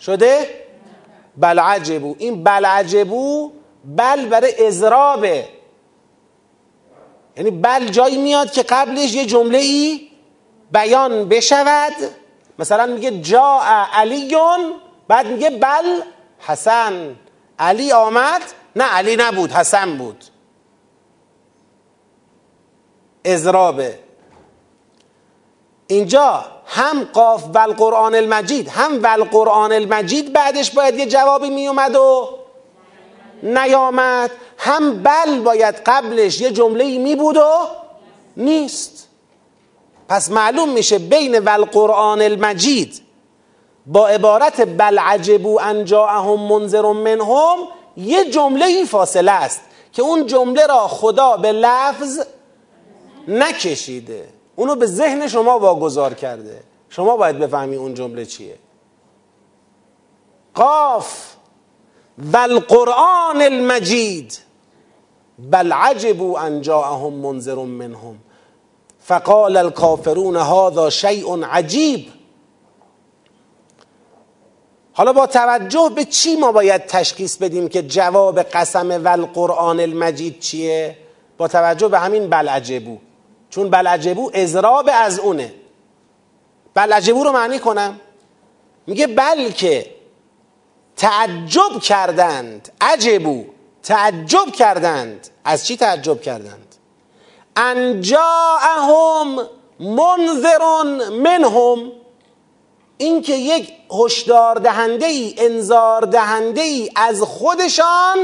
[0.00, 0.60] شده؟
[1.36, 3.52] بلعجبو این بلعجبو
[3.84, 5.48] بل برای ازرابه
[7.36, 10.09] یعنی بل جایی میاد که قبلش یه جمله ای
[10.72, 11.92] بیان بشود.
[12.58, 13.60] مثلا میگه جا
[13.92, 14.72] علیون
[15.08, 16.00] بعد میگه بل
[16.38, 17.16] حسن.
[17.58, 18.42] علی آمد؟
[18.76, 20.24] نه علی نبود حسن بود.
[23.24, 23.98] ازرابه
[25.86, 31.96] اینجا هم قاف و القرآن المجید هم و القرآن المجید بعدش باید یه جوابی میومد
[31.96, 32.38] و
[33.42, 34.30] نیامد.
[34.58, 37.68] هم بل باید قبلش یه جمله می بود و
[38.36, 39.09] نیست.
[40.10, 43.02] پس معلوم میشه بین و القرآن المجید
[43.86, 47.58] با عبارت بل عجبو ان جاءهم منذر منهم
[47.96, 49.60] یه جمله ای فاصله است
[49.92, 52.20] که اون جمله را خدا به لفظ
[53.28, 54.28] نکشیده.
[54.56, 56.62] اونو به ذهن شما واگذار کرده.
[56.88, 58.58] شما باید بفهمی اون جمله چیه.
[60.54, 61.34] قاف
[62.34, 64.38] القرآن المجید
[65.38, 68.16] بل عجبوا ان جاءهم منذر منهم.
[69.00, 72.12] فقال الكافرون هذا شیء عجیب.
[74.92, 80.40] حالا با توجه به چی ما باید تشخیص بدیم که جواب قسم و القرآن المجید
[80.40, 80.96] چیه؟
[81.38, 82.98] با توجه به همین بلعجبو.
[83.50, 85.54] چون بلعجبو ازراب از اونه.
[86.74, 88.00] بلعجبو رو معنی کنم؟
[88.86, 89.86] میگه بلکه
[90.96, 92.72] تعجب کردند.
[92.80, 93.44] عجبو.
[93.82, 95.28] تعجب کردند.
[95.44, 96.69] از چی تعجب کردند؟
[97.60, 99.48] انجاهم
[99.80, 101.92] منذرون منهم.
[102.98, 103.72] اینکه یک
[104.04, 108.18] هشدار دهنده ای انذار دهنده ای از خودشان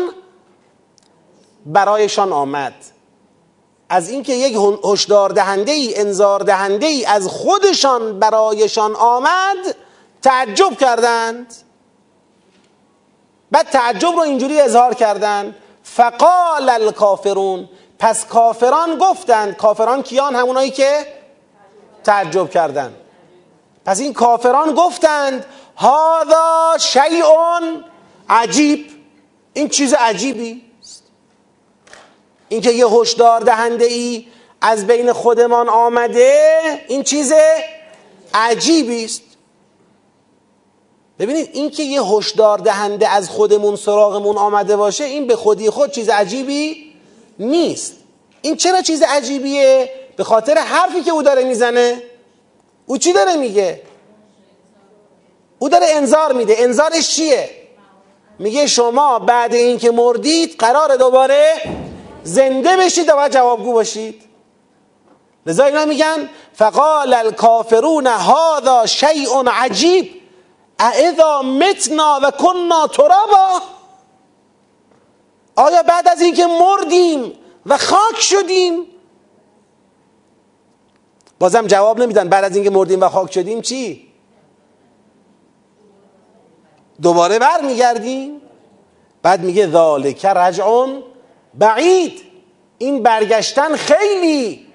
[1.66, 2.74] برایشان آمد.
[3.88, 9.76] از اینکه یک هشدار دهنده ای انذار دهنده ای از خودشان برایشان آمد
[10.22, 11.54] تعجب کردند.
[13.50, 15.54] بعد تعجب رو اینجوری اظهار کردند.
[15.82, 21.06] فقال الکافرون پس کافران گفتند کافران کیان؟ همونایی که
[22.04, 22.96] تعجب کردند
[23.84, 25.44] پس این کافران گفتند
[25.76, 27.24] هذا شیء
[28.28, 28.86] عجیب.
[29.52, 30.62] این چیز عجیبی
[32.48, 34.26] اینکه یه هشدار دهنده ای
[34.60, 37.32] از بین خودمان آمده این چیز
[38.34, 39.22] عجیبی است.
[41.18, 46.08] ببینید اینکه یه هشدار دهنده از خودمون سراغمون آمده باشه این به خودی خود چیز
[46.08, 46.85] عجیبی
[47.38, 47.94] نیست.
[48.42, 52.02] این چرا چیز عجیبیه؟ به خاطر حرفی که او داره می‌زنه.
[52.86, 53.82] او چی داره میگه؟
[55.58, 56.54] او داره انذار میده.
[56.58, 57.50] انذارش چیه؟
[58.38, 61.54] میگه شما بعد اینکه مردید قرار دوباره
[62.22, 64.22] زنده بشید و جوابگو باشید.
[65.46, 70.22] لذا اینا میگن فقال الکافرون هذا شیء عجیب
[70.78, 73.62] اذا متنا و کننا ترابا؟
[75.56, 77.32] آیا بعد از اینکه مردیم
[77.66, 78.86] و خاک شدیم؟
[81.38, 84.06] بازم جواب نمیدن بعد از اینکه مردیم و خاک شدیم چی؟
[87.02, 88.40] دوباره بر میگردیم
[89.22, 91.02] بعد میگه ذالک رجعون
[91.54, 92.22] بعید.
[92.78, 94.66] این برگشتن خیلی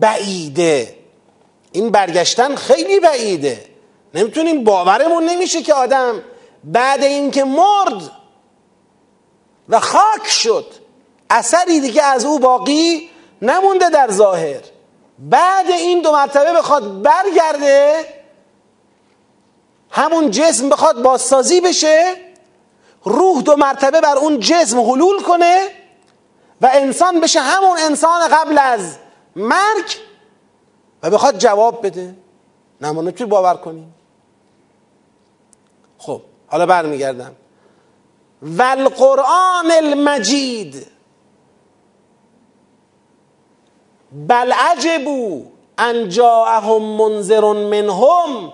[0.00, 0.96] بعیده.
[1.72, 3.64] این برگشتن خیلی بعیده.
[4.14, 6.22] نمی‌تونیم باورمون نمیشه که آدم
[6.64, 8.21] بعد اینکه مرد
[9.68, 10.66] و خاک شد.
[11.30, 13.10] اثری دیگه از او باقی
[13.42, 14.60] نمونده در ظاهر.
[15.18, 18.04] بعد این دو مرتبه بخواد برگرده
[19.90, 22.14] همون جسم بخواد بازسازی بشه
[23.04, 25.68] روح دو مرتبه بر اون جسم حلول کنه
[26.60, 28.96] و انسان بشه همون انسان قبل از
[29.36, 29.96] مرگ
[31.02, 32.14] و بخواد جواب بده.
[32.80, 33.94] نه ما باور کنیم؟
[35.98, 37.36] خب حالا برمیگردم.
[38.42, 40.86] و القرآن المجید.
[44.12, 45.42] بل عجبو
[45.78, 48.52] ان جاءهم منذر منهم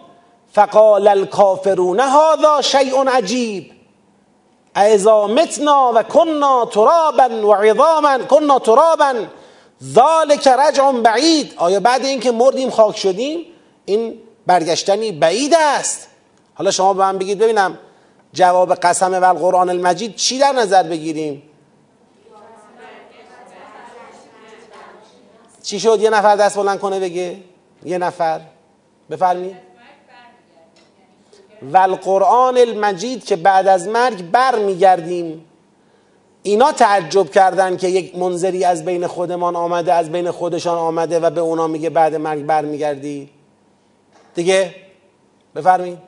[0.53, 3.73] فقال الكافرون هذا شیء عجیب.
[4.77, 9.15] اذا متنا و کنا ترابا و عظاما کنا ترابا
[9.83, 11.55] ذالک رجع بعید.
[11.57, 13.47] آیا بعد اینکه مردیم خاک شدیم
[13.85, 16.09] این برگشتنی بعید است؟
[16.55, 17.79] حالا شما به من بگید ببینم
[18.33, 21.43] جواب قسم و القرآن المجید چی در نظر بگیریم؟
[25.63, 27.37] چی شد؟ یه نفر دست بلند کنه بگه.
[27.85, 28.41] یه نفر.
[29.11, 29.57] بفرمایید.
[31.63, 35.45] و القرآن المجید که بعد از مرگ بر میگردیم
[36.43, 41.31] اینا تعجب کردن که یک منظری از بین خودمان آمده از بین خودشان آمده و
[41.31, 43.31] به اونا میگه بعد مرگ بر میگردی
[44.35, 44.75] دیگه؟
[45.55, 46.08] بفرمایید.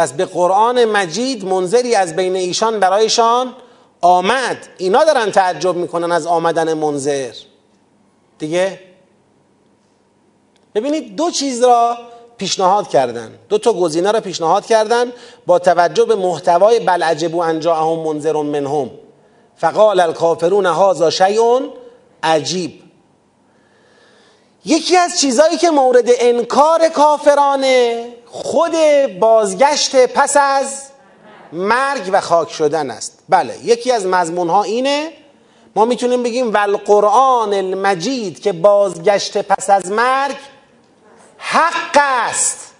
[0.00, 3.54] پس به قرآن مجید منظری از بین ایشان برایشان
[4.00, 4.68] آمد.
[4.78, 7.32] اینا دارن تعجب می‌کنن از آمدن منظر.
[8.38, 8.80] دیگه؟
[10.74, 11.98] ببینید دو چیز را
[12.36, 13.38] پیشنهاد کردن.
[13.48, 15.12] دو تا گزینه را پیشنهاد کردن
[15.46, 18.90] با توجه به محتوای بل عجبو انجاهم منذر منهم.
[19.56, 21.60] فقال الکافرون هذا شیء
[22.22, 22.82] عجیب.
[24.64, 28.72] یکی از چیزهایی که مورد انکار کافرانه خود
[29.20, 30.82] بازگشت پس از
[31.52, 33.18] مرگ و خاک شدن است.
[33.28, 35.12] بله یکی از مضمون ها اینه
[35.76, 40.36] ما می‌تونیم بگیم والقرآن المجید که بازگشت پس از مرگ
[41.38, 42.70] حق است.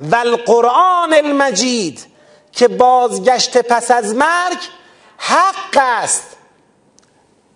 [0.00, 2.06] و القرآن المجید
[2.52, 4.58] که بازگشت پس از مرگ
[5.16, 6.36] حق است.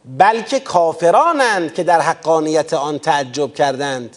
[0.06, 4.16] بلکه کافرانند که در حقانیت آن تعجب کردند.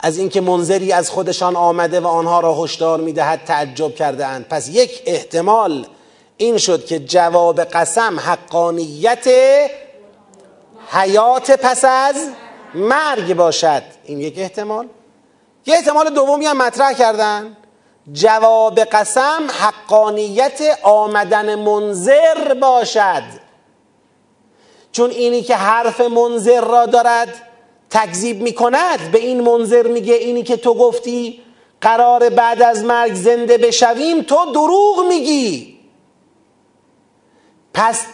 [0.00, 4.68] از اینکه منظری از خودشان آمده و آنها را هشدار می‌دهد تعجب کرده اند پس
[4.68, 5.86] یک احتمال
[6.36, 9.28] این شد که جواب قسم حقانیت
[10.90, 12.16] حیات پس از
[12.74, 13.82] مرگ باشد.
[14.04, 14.88] این یک احتمال.
[15.66, 17.56] یه احتمال دومی هم مطرح کردن.
[18.12, 23.47] جواب قسم حقانیت آمدن منظر باشد.
[24.92, 27.48] چون اینی که حرف منظر را دارد
[27.90, 31.40] تکذیب می کند به این منظر میگه اینی که تو گفتی
[31.80, 35.78] قرار بعد از مرگ زنده بشویم تو دروغ میگی.
[37.74, 38.06] پس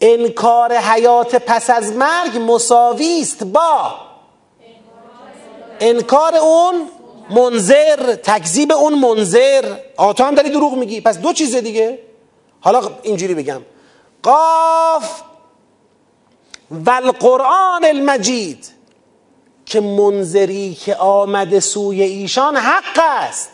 [0.00, 3.94] انکار حیات پس از مرگ مساوی است با
[5.80, 6.88] انکار اون
[7.30, 9.76] منظر تکذیب اون منظر.
[9.96, 11.00] آتا هم داری دروغ میگی.
[11.00, 11.98] پس دو چیز دیگه.
[12.60, 13.62] حالا اینجوری بگم.
[14.22, 15.22] قاف
[16.70, 18.72] و القرآن المجید
[19.66, 23.50] که منظری که آمده سوی ایشان حق است.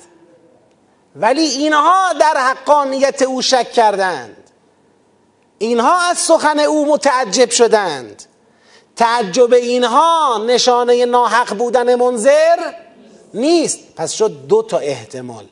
[1.16, 4.50] ولی اینها در حقانیت او شک کردند.
[5.59, 8.22] اینها از سخن او متعجب شدند.
[8.96, 12.72] تعجب اینها نشانه ناحق بودن منظر
[13.35, 13.78] نیست.
[13.96, 15.44] پس شد دو تا احتمال.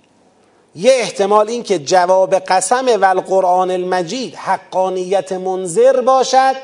[0.76, 6.56] یه احتمال این که جواب قسم و القرآن المجید حقانیت منظر باشد.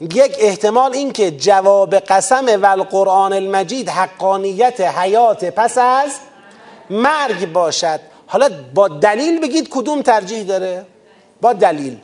[0.00, 6.10] یک احتمال این که جواب قسم و القرآن المجید حقانیت حیات پس از
[6.90, 8.00] مرگ باشد.
[8.26, 10.86] حالا با دلیل بگید کدوم ترجیح داره؟
[11.40, 11.98] با دلیل.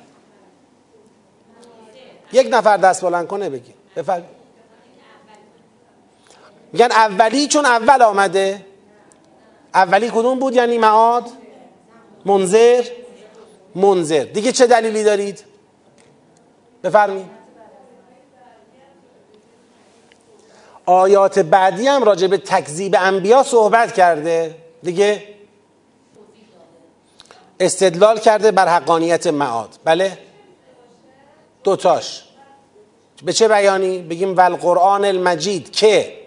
[2.33, 3.75] یک نفر دست بلند کنه بگی.
[3.97, 4.25] بفرد
[6.73, 8.67] میگن اولی چون اول آمده؟
[9.77, 11.25] اولی کدوم بود یعنی معاد؟
[12.25, 12.85] منظر؟
[13.75, 14.25] منظر.
[14.25, 15.45] دیگه چه دلیلی دارید؟
[16.85, 17.37] بفرمایید.
[20.87, 24.55] آیات بعدی هم راجع به تکذیب انبیا صحبت کرده.
[24.83, 25.23] دیگه
[27.61, 29.79] استدلال کرده بر حقانیت معاد.
[29.85, 30.19] بله؟
[31.65, 32.25] دوتاش.
[33.25, 36.19] به چه بیانی؟ بگیم ول قرآن المجید که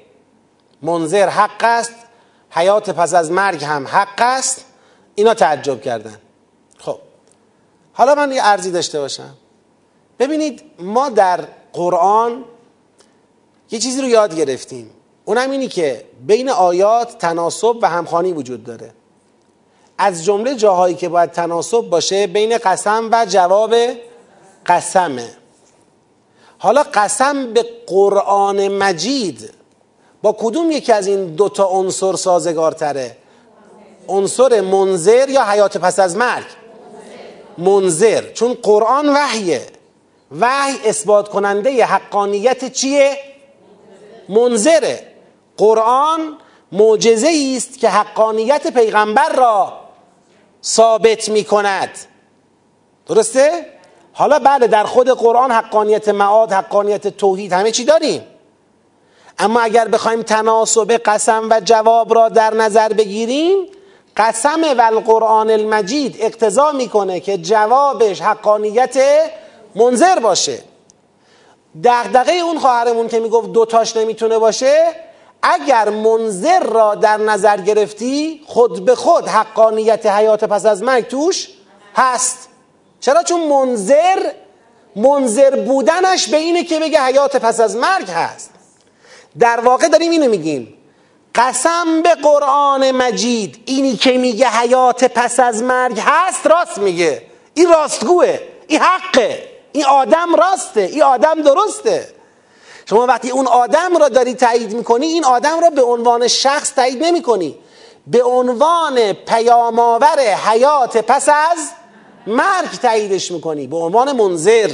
[0.81, 1.95] منظر حق است
[2.49, 4.65] حیات پس از مرگ هم حق است
[5.15, 6.17] اینا تعجب کردن.
[6.77, 6.99] خب
[7.93, 9.33] حالا من یه ارزی داشته باشم.
[10.19, 12.45] ببینید ما در قرآن
[13.71, 14.89] یه چیزی رو یاد گرفتیم.
[15.25, 18.93] اونم اینی که بین آیات تناسب و همخانی وجود داره.
[19.97, 23.75] از جمله جاهایی که باید تناسب باشه بین قسم و جواب
[24.65, 25.29] قسمه.
[26.57, 29.53] حالا قسم به قرآن مجید
[30.21, 33.17] با کدوم یکی از این دوتا عنصر سازگارتره؟
[34.07, 36.45] عنصر منظر یا حیات پس از مرگ؟
[37.57, 38.31] منظر.
[38.33, 39.61] چون قرآن وحیه.
[40.39, 43.17] وحی اثبات کننده حقانیت چیه؟
[44.29, 45.07] منظره.
[45.57, 46.37] قرآن
[46.71, 49.73] معجزه است که حقانیت پیغمبر را
[50.63, 51.89] ثابت می کند
[53.07, 53.65] درسته؟
[54.13, 58.23] حالا بله در خود قرآن حقانیت معاد حقانیت توحید همه چی داریم.
[59.39, 63.57] اما اگر بخوایم تناسب قسم و جواب را در نظر بگیریم
[64.17, 68.97] قسم و القرآن المجید اقتضا می‌کنه که جوابش حقانیت
[69.75, 70.59] منظر باشه.
[71.83, 74.95] دغدغه اون خواهرمون که می‌گفت دوتاش نمی‌تونه باشه
[75.41, 81.49] اگر منظر را در نظر گرفتی خود به خود حقانیت حیات پس از مرگ توش
[81.95, 82.49] هست.
[82.99, 84.31] چرا؟ چون منظر
[84.95, 88.58] منظر بودنش به اینه که بگه حیات پس از مرگ هست.
[89.39, 90.77] در واقع داریم اینو میگیم.
[91.35, 97.21] قسم به قرآن مجید اینی که میگه حیات پس از مرگ هست راست میگه.
[97.53, 99.43] این راستگوه این حقه.
[99.71, 102.07] این آدم راسته این آدم درسته.
[102.85, 107.03] شما وقتی اون آدم را داری تایید می‌کنی این آدم را به عنوان شخص تایید
[107.03, 107.55] نمی‌کنی.
[108.07, 111.69] به عنوان پیامآور حیات پس از
[112.27, 113.67] مرگ تاییدش می‌کنی.
[113.67, 114.71] به عنوان منظر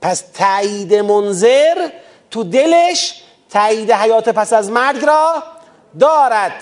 [0.00, 1.88] پس تایید منظر
[2.32, 5.42] تو دلش تایید حیات پس از مرگ را
[6.00, 6.52] دارد.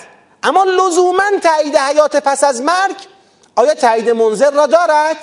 [0.43, 2.95] اما لزوما تایید حیات پس از مرگ
[3.55, 5.17] آیا تایید منظر را دارد؟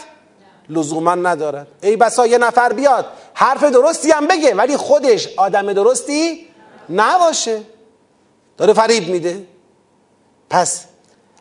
[0.68, 1.66] لزوما ندارد.
[1.82, 6.46] ای بسا یه نفر بیاد حرف درستی هم بگه ولی خودش آدم درستی
[6.90, 7.60] نباشه.
[8.56, 9.46] داره فریب میده.
[10.50, 10.84] پس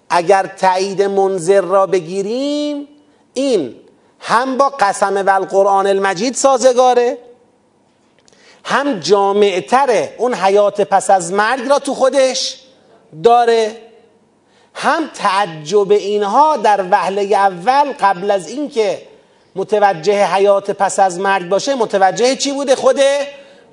[0.10, 2.88] اگر تایید منظر را بگیریم
[3.34, 3.76] این
[4.20, 7.18] هم با قسم و القرآن المجید سازگاره
[8.70, 10.16] هم جامعتره.
[10.18, 12.58] اون حیات پس از مرگ را تو خودش
[13.24, 13.78] داره.
[14.74, 19.02] هم تعجب اینها در وهله اول قبل از اینکه
[19.56, 23.00] متوجه حیات پس از مرگ باشه متوجه چی بوده؟ خود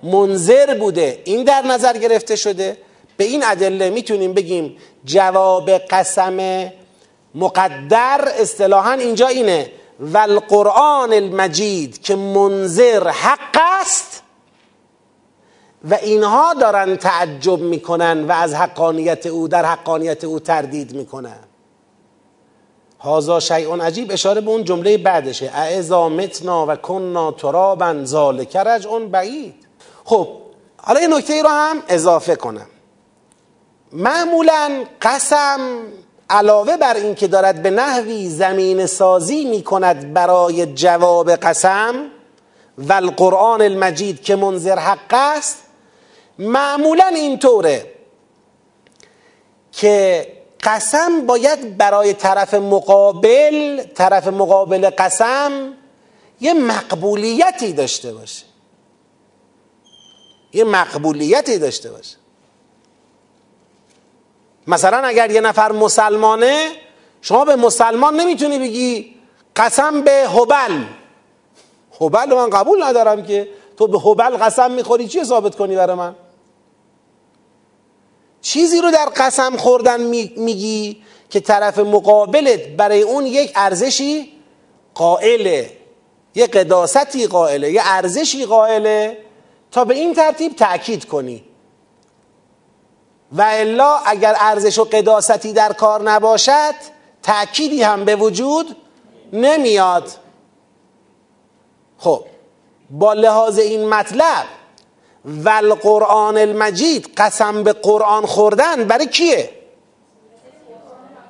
[0.03, 1.23] منذر بوده.
[1.25, 2.77] این در نظر گرفته شده.
[3.17, 6.71] به این ادله می‌تونیم بگیم جواب قسم
[7.35, 9.71] مقدر اصطلاحا اینجا اینه.
[10.01, 14.14] و القرآن المجید که منذر حق است
[15.91, 21.39] و اینها دارن تعجب می‌کنن و از حقانیت او در حقانیت او تردید می‌کنن.
[23.01, 24.13] هازا شیء عجیب.
[24.13, 25.51] اشاره به اون جمله بعدشه.
[25.55, 29.55] اعزا متنا و کننا ترابا ذالک رجع بعید.
[30.05, 30.29] خب
[30.77, 32.67] حالا یه نکته ای رو هم اضافه کنم.
[33.93, 35.59] معمولا قسم
[36.31, 41.95] علاوه بر اینکه دارد به نحوی زمین سازی می کند برای جواب قسم
[42.79, 45.64] و القرآن المجید که منظر حق است
[46.39, 47.95] معمولا اینطوره
[49.73, 50.27] که
[50.63, 55.75] قسم باید برای طرف مقابل طرف مقابل قسم
[56.41, 58.45] یه مقبولیتی داشته باشه.
[60.53, 62.17] یه مقبولیتی داشته باشه.
[64.67, 66.71] مثلا اگر یه نفر مسلمانه
[67.23, 69.15] شما به مسلمان نمی‌تونی بگی
[69.57, 70.85] قسم به هبل.
[72.01, 76.15] هبل من قبول ندارم که تو به هبل قسم می‌خوری چی ثابت کنی برای من؟
[78.45, 80.01] چیزی رو در قسم خوردن
[80.37, 84.33] میگی که طرف مقابلت برای اون یک ارزشی
[84.95, 85.71] قائله
[86.35, 89.19] یه قداستی قائله یه ارزشی قائله
[89.71, 91.45] تا به این ترتیب تأکید کنی.
[93.33, 96.75] و الا اگر ارزش و قداستی در کار نباشد
[97.23, 98.77] تأکیدی هم به وجود
[99.33, 100.11] نمیاد.
[101.99, 102.25] خب
[102.91, 104.45] با لحاظ این مطلب
[105.25, 109.51] و القرآن المجید قسم به قرآن خوردن برای کیه؟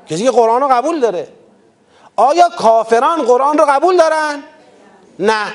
[0.07, 1.29] کسی که قرآن رو قبول داره.
[2.17, 4.43] آیا کافران قرآن رو قبول دارن؟
[5.19, 5.53] نه.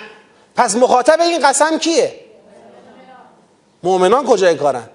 [0.55, 2.19] پس مخاطب این قسم کیه؟
[3.83, 4.89] مؤمنان کجای کارن؟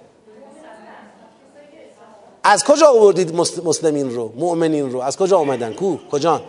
[2.45, 3.34] از کجا آوردید
[3.64, 5.01] مسلمین رو؟ مؤمنین رو.
[5.01, 6.42] از کجا آمدن؟ کو؟ کجا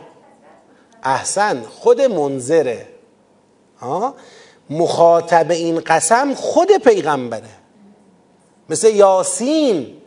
[1.04, 1.64] احسن.
[1.64, 2.88] خود منظره.
[3.80, 4.16] ها؟
[4.70, 7.50] مخاطب این قسم خود پیغمبره.
[8.70, 9.98] مثل یاسین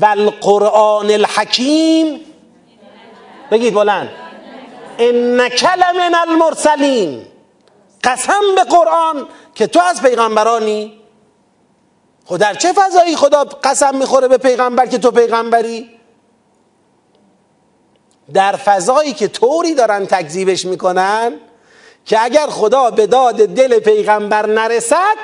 [0.00, 2.20] و القرآن الحکیم.
[3.50, 4.08] بگید بلند.
[4.98, 7.26] انک من المرسلین.
[8.04, 11.00] قسم به قرآن که تو از پیغمبرانی.
[12.24, 15.90] خب در چه فضایی خدا قسم می‌خوره به پیغمبر که تو پیغمبری؟
[18.34, 21.32] در فضایی که طوری دارن تکذیبش می‌کنن
[22.04, 25.16] که اگر خدا به داد دل پیغمبر نرسد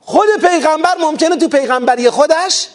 [0.00, 2.68] خود پیغمبر ممکنه تو پیغمبری خودش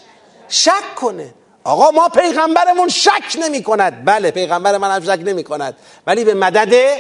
[0.48, 1.34] شک کنه.
[1.64, 5.76] آقا ما پیغمبرمون شک نمی کند بله پیغمبر من هم شک نمی کند
[6.08, 6.98] ولی به مدد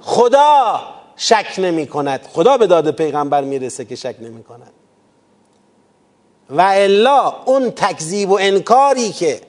[0.00, 0.80] خدا
[1.16, 4.72] شک نمی کند خدا به داد پیغمبر می‌رسه که شک نمی کند
[6.50, 9.40] و الا اون تکذیب و انکاری که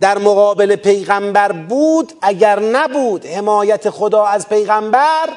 [0.00, 5.28] در مقابل پیغمبر بود اگر نبود حمایت خدا از پیغمبر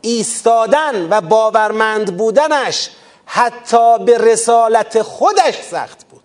[0.00, 2.90] ایستادن و باورمند بودنش
[3.26, 6.22] حتی به رسالت خودش سخت بود.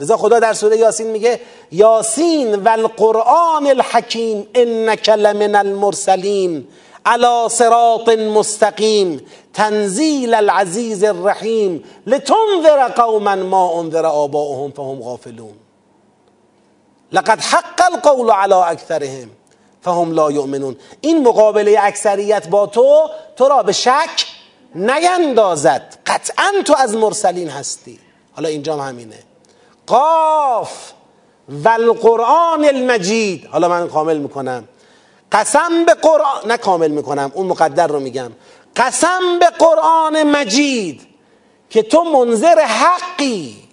[0.00, 1.40] لذا خدا در سوره یاسین میگه
[1.72, 6.68] یاسین و القرآن الحکیم انک لمن المرسلین
[7.06, 15.69] على صراط مستقیم تنزیل العزیز الرحیم لتنذر قوما ما انذر آباؤهم فهم غافلون.
[17.12, 19.30] لقد حق القول على اکثرهم
[19.82, 20.76] فهم لا یؤمنون.
[21.00, 24.26] این مقابله اکثریت با تو تو را به شک
[24.74, 25.98] نیندازد.
[26.06, 27.98] قطعا تو از مرسلین هستی.
[28.32, 29.18] حالا اینجا همینه.
[29.86, 30.92] قاف
[31.48, 33.46] و القرآن المجید.
[33.46, 34.68] حالا من کامل می‌کنم.
[35.32, 38.32] قسم به قرآن نه کامل می‌کنم اون مقدر رو میگم.
[38.76, 41.00] قسم به قرآن مجید
[41.70, 43.69] که تو منظر حقی.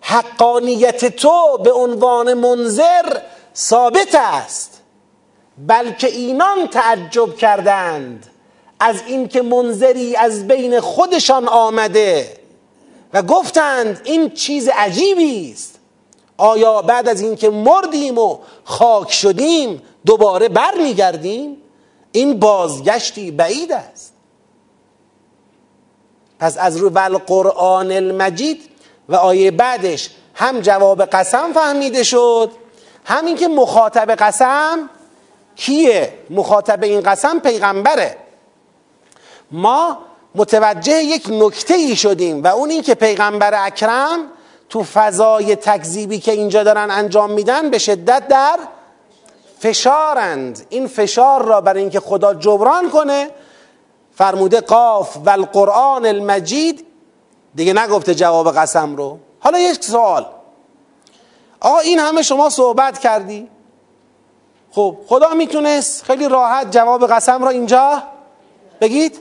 [0.00, 3.18] حقانیت تو به عنوان منظر
[3.56, 4.80] ثابت است.
[5.66, 8.26] بلکه اینان تعجب کردند
[8.80, 12.36] از اینکه منظری از بین خودشان آمده
[13.12, 15.78] و گفتند این چیز عجیبی است.
[16.36, 21.56] آیا بعد از اینکه مردیم و خاک شدیم دوباره برمیگردیم؟
[22.12, 24.12] این بازگشتی بعید است.
[26.38, 28.69] پس از رو قرآن المجید
[29.10, 32.50] و آیه بعدش هم جواب قسم فهمیده شد
[33.04, 34.90] همین که مخاطب قسم
[35.56, 38.16] کیه؟ مخاطب این قسم پیغمبره.
[39.50, 39.98] ما
[40.34, 44.18] متوجه یک نکته ای شدیم و اون این که پیغمبر اکرم
[44.68, 48.58] تو فضای تکذیبی که اینجا دارن انجام میدن به شدت در
[49.58, 50.66] فشارند.
[50.68, 53.30] این فشار را برای اینکه خدا جبران کنه
[54.14, 56.86] فرموده قاف و القرآن المجید
[57.54, 59.18] دیگه نگفته جواب قسم رو.
[59.40, 60.26] حالا یک سوال.
[61.60, 63.48] آقا این همه شما صحبت کردی.
[64.72, 68.02] خب خدا می‌تونست خیلی راحت جواب قسم را اینجا
[68.80, 69.18] بگید؟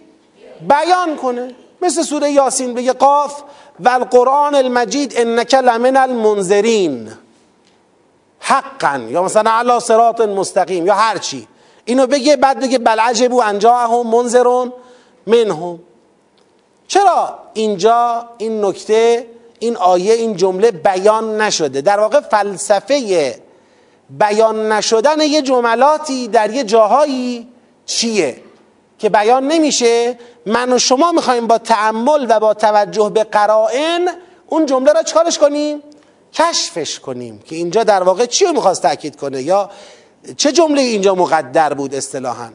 [0.61, 1.55] بیان کنه.
[1.81, 3.41] مثل سوره یاسین بگه قاف
[3.79, 7.11] و القرآن المجید انک لمن المنذرین.
[8.39, 11.47] حقا یا مثلا علا صراط مستقیم یا هر چی.
[11.85, 14.73] اینو بگه بعد بگه بل عجبو انجاهم منذرون
[15.27, 15.79] منهم.
[16.89, 19.27] چرا اینجا این نکته
[19.59, 23.35] این آیه این جمله بیان نشده؟ در واقع فلسفه
[24.09, 27.47] بیان نشدن یه جملاتی در یه جاهایی
[27.85, 28.41] چیه؟
[28.99, 34.09] که بیان نمیشه؟ من و شما می‌خوایم با تعمل و با توجه به قرائن
[34.47, 35.83] اون جمله را چکارش کنیم؟
[36.33, 39.69] کشفش کنیم که اینجا در واقع چی رو می‌خواست تاکید کنه؟ یا
[40.37, 42.49] چه جمله اینجا مقدر بود اصطلاحا؟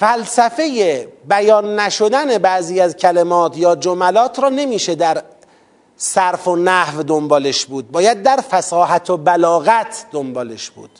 [0.00, 5.22] فلسفه بیان نشدن بعضی از کلمات یا جملات را نمیشه در
[5.96, 7.90] صرف و نحو دنبالش بود.
[7.90, 10.90] باید در فساحت و بلاغت دنبالش بود.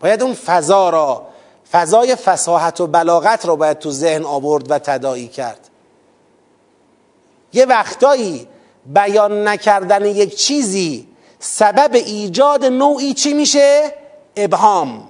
[0.00, 1.26] باید اون فضا را
[1.72, 5.68] فضای فساحت و بلاغت را باید تو ذهن آورد و تداعی کرد.
[7.52, 8.48] یه وقتایی
[8.86, 11.08] بیان نکردن یک چیزی
[11.38, 13.94] سبب ایجاد نوعی چی میشه؟
[14.36, 15.08] ابهام.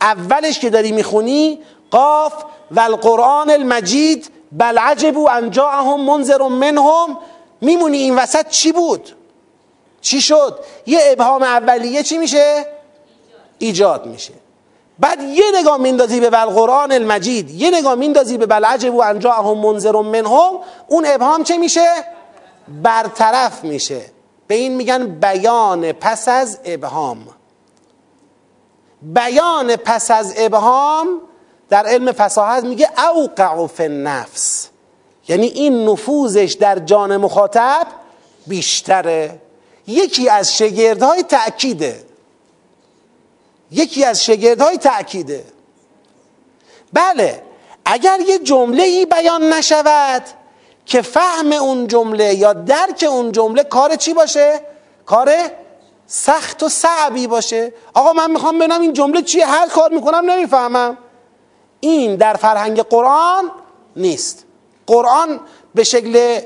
[0.00, 1.58] اولش که داری می‌خونی
[1.92, 2.32] قاف
[2.70, 5.50] و القرآن المجید بل عجبو ان
[6.00, 7.18] منذر منهم.
[7.60, 9.16] میمونی این وسط چی بود؟
[10.00, 12.66] چی شد؟ یه ابهام اولیه چی میشه؟
[13.58, 14.32] ایجاد میشه.
[14.98, 19.58] بعد یه نگاه میندازی به القرآن المجید یه نگاه میندازی به بل عجبو ان جاءهم
[19.58, 21.88] منذر منهم اون ابهام چه میشه؟
[22.82, 24.00] برطرف میشه.
[24.46, 27.26] به این میگن بیان پس از ابهام.
[29.02, 31.20] بیان پس از ابهام
[31.72, 34.68] در علم فصاحت میگه اوقع فی النفس.
[35.28, 37.86] یعنی این نفوذش در جان مخاطب
[38.46, 39.40] بیشتره.
[39.86, 42.04] یکی از شگردهای تأکیده.
[43.70, 45.44] یکی از شگردهای تأکیده.
[46.92, 47.42] بله
[47.84, 50.22] اگر یه جمله ای بیان نشود
[50.86, 54.60] که فهم اون جمله یا درک اون جمله کار چی باشه؟
[55.06, 55.32] کار
[56.06, 57.72] سخت و صعبی باشه.
[57.94, 60.98] آقا من می‌خوام ببینم این جمله چیه؟ هر کار می‌کنم نمی‌فهمم.
[61.84, 63.50] این در فرهنگ قرآن
[63.96, 64.44] نیست.
[64.86, 65.40] قرآن
[65.74, 66.40] به شکل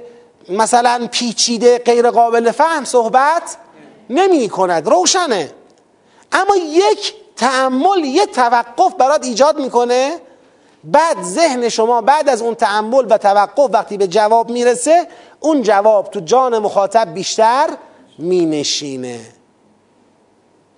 [0.49, 3.57] مثلا پیچیده غیر قابل فهم صحبت
[4.11, 4.89] نمی کند.
[4.89, 5.51] روشنه.
[6.33, 10.21] اما یک تعمل یه توقف برات ایجاد می‌کنه.
[10.85, 15.09] بعد ذهن شما بعد از اون تعمل و توقف وقتی به جواب می‌رسه
[15.41, 17.69] اون جواب تو جان مخاطب بیشتر
[18.19, 19.21] مینشینه.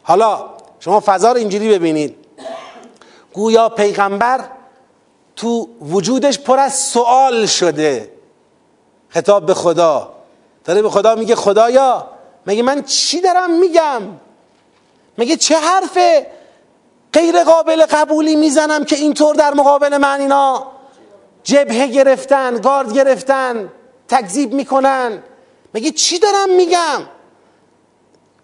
[0.03, 0.45] حالا
[0.81, 2.28] شما فضا رو اینجوری ببینید.
[3.33, 4.41] گویا پیغمبر
[5.37, 8.13] تو وجودش پر از سوال شده.
[9.09, 10.13] خطاب به خدا.
[10.65, 12.07] داره به خدا میگه خدایا
[12.47, 14.03] مگه من چی دارم میگم؟
[15.19, 15.99] مگه چه حرف
[17.13, 20.67] غیر قابل قبولی می‌زنم که اینطور در مقابل من اینا
[21.43, 23.73] جبهه گرفتن گارد گرفتن
[24.09, 25.23] تکذیب می‌کنن؟
[25.75, 27.03] مگه چی دارم میگم؟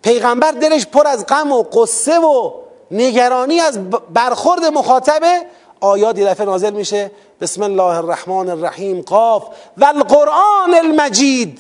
[0.02, 5.40] پیغمبر دلش پر از غم و قصه و نگرانی از برخورد مخاطبه
[5.80, 7.10] آیات دفعه نازل میشه.
[7.40, 9.02] بسم الله الرحمن الرحیم.
[9.02, 9.44] قاف.
[9.76, 11.58] و القرآن المجید.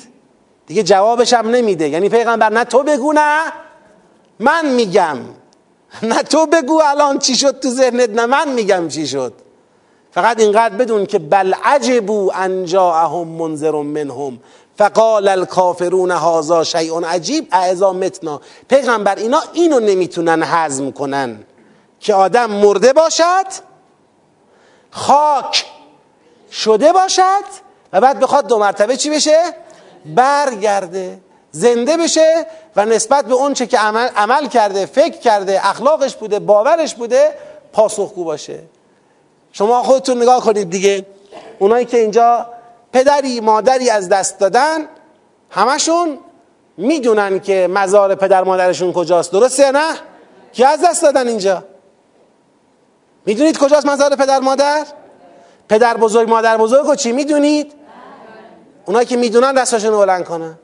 [0.66, 1.88] دیگه جوابش هم نمیده.
[1.88, 3.40] یعنی پیغمبر نه تو بگو نه
[4.38, 5.18] من میگم.
[6.02, 9.32] نه تو بگو الان چی شد تو ذهنت نه من میگم چی شد.
[10.10, 12.66] فقط اینقدر بدون که بل عجبو ان
[13.24, 14.40] منذر منهم.
[14.76, 18.40] فقال الکافرون هذا شیء عجیب اعزا متنا.
[18.68, 21.44] پیغمبر اینا اینو نمی‌تونن هضم کنن
[22.00, 23.46] که آدم مرده باشد
[24.90, 25.66] خاک
[26.50, 27.44] شده باشد
[27.92, 29.42] و بعد بخواد دو مرتبه چی بشه؟
[30.06, 31.20] برگرده
[31.50, 32.46] زنده بشه
[32.76, 37.34] و نسبت به اون چه که عمل, عمل کرده فکر کرده اخلاقش بوده باورش بوده
[37.72, 38.62] پاسخگو باشه.
[39.52, 41.06] شما خودتون نگاه کنید دیگه.
[41.58, 42.46] اونایی که اینجا
[42.94, 44.88] پدری مادری از دست دادن
[45.50, 46.18] همشون
[46.76, 49.94] می‌دونن که مزار پدر مادرشون کجاست درسته نه؟
[50.52, 51.64] کی از دست دادن اینجا
[53.26, 54.86] می‌دونید کجاست مزار پدر مادر؟
[55.68, 57.72] پدر بزرگ مادر بزرگ چی می‌دونید؟
[58.86, 60.58] اونایی که می‌دونن دستاشون بلند کنن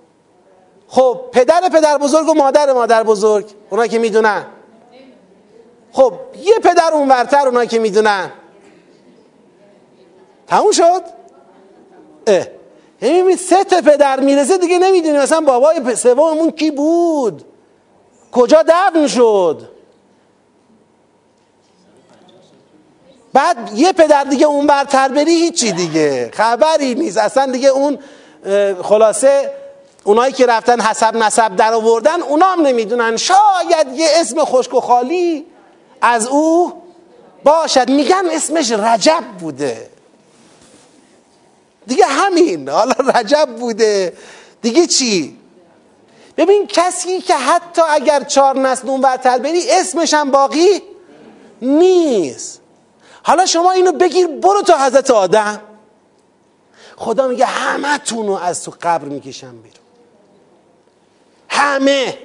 [0.89, 4.47] خب پدر پدر بزرگ و مادر مادر بزرگ اونایی که می‌دونن
[5.93, 6.13] خب
[6.43, 8.31] یه پدر اونورتر اونایی که می‌دونن
[10.47, 11.20] تموم شد؟
[12.27, 12.47] اه.
[13.03, 17.45] یعنی سه تا پدر می‌رسه دیگه نمی‌دونی مثلا بابای سوممون کی بود.
[18.33, 19.69] کجا دفن شد
[23.33, 26.31] بعد یه پدر دیگه اون برتر بری هیچی دیگه.
[26.35, 27.19] خبری نیست.
[27.19, 27.99] اصلا دیگه اون
[28.83, 29.51] خلاصه
[30.05, 33.17] اونایی که رفتن حسب نسب در آوردن اونا هم نمی‌دونن.
[33.17, 35.47] شاید یه اسم خشک و خالی
[36.01, 36.73] از او
[37.45, 37.91] باشد.
[37.91, 39.91] میگن اسمش رجب بوده.
[41.87, 42.69] دیگه همین.
[42.69, 44.17] حالا رجب بوده.
[44.63, 45.37] دیگه چی؟
[46.37, 50.83] ببین کسی که حتی اگر چهار نسل اون برتر بری اسمش هم باقی
[51.63, 52.61] نیست.
[53.23, 55.61] حالا شما اینو بگیر برو تا حضرت آدم.
[56.97, 59.87] خدا میگه همه تونو از تو قبر می‌کشم بیرون.
[61.49, 62.19] همه.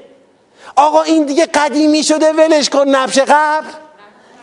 [0.75, 3.67] آقا این دیگه قدیمی شده ولش کن نبش قبر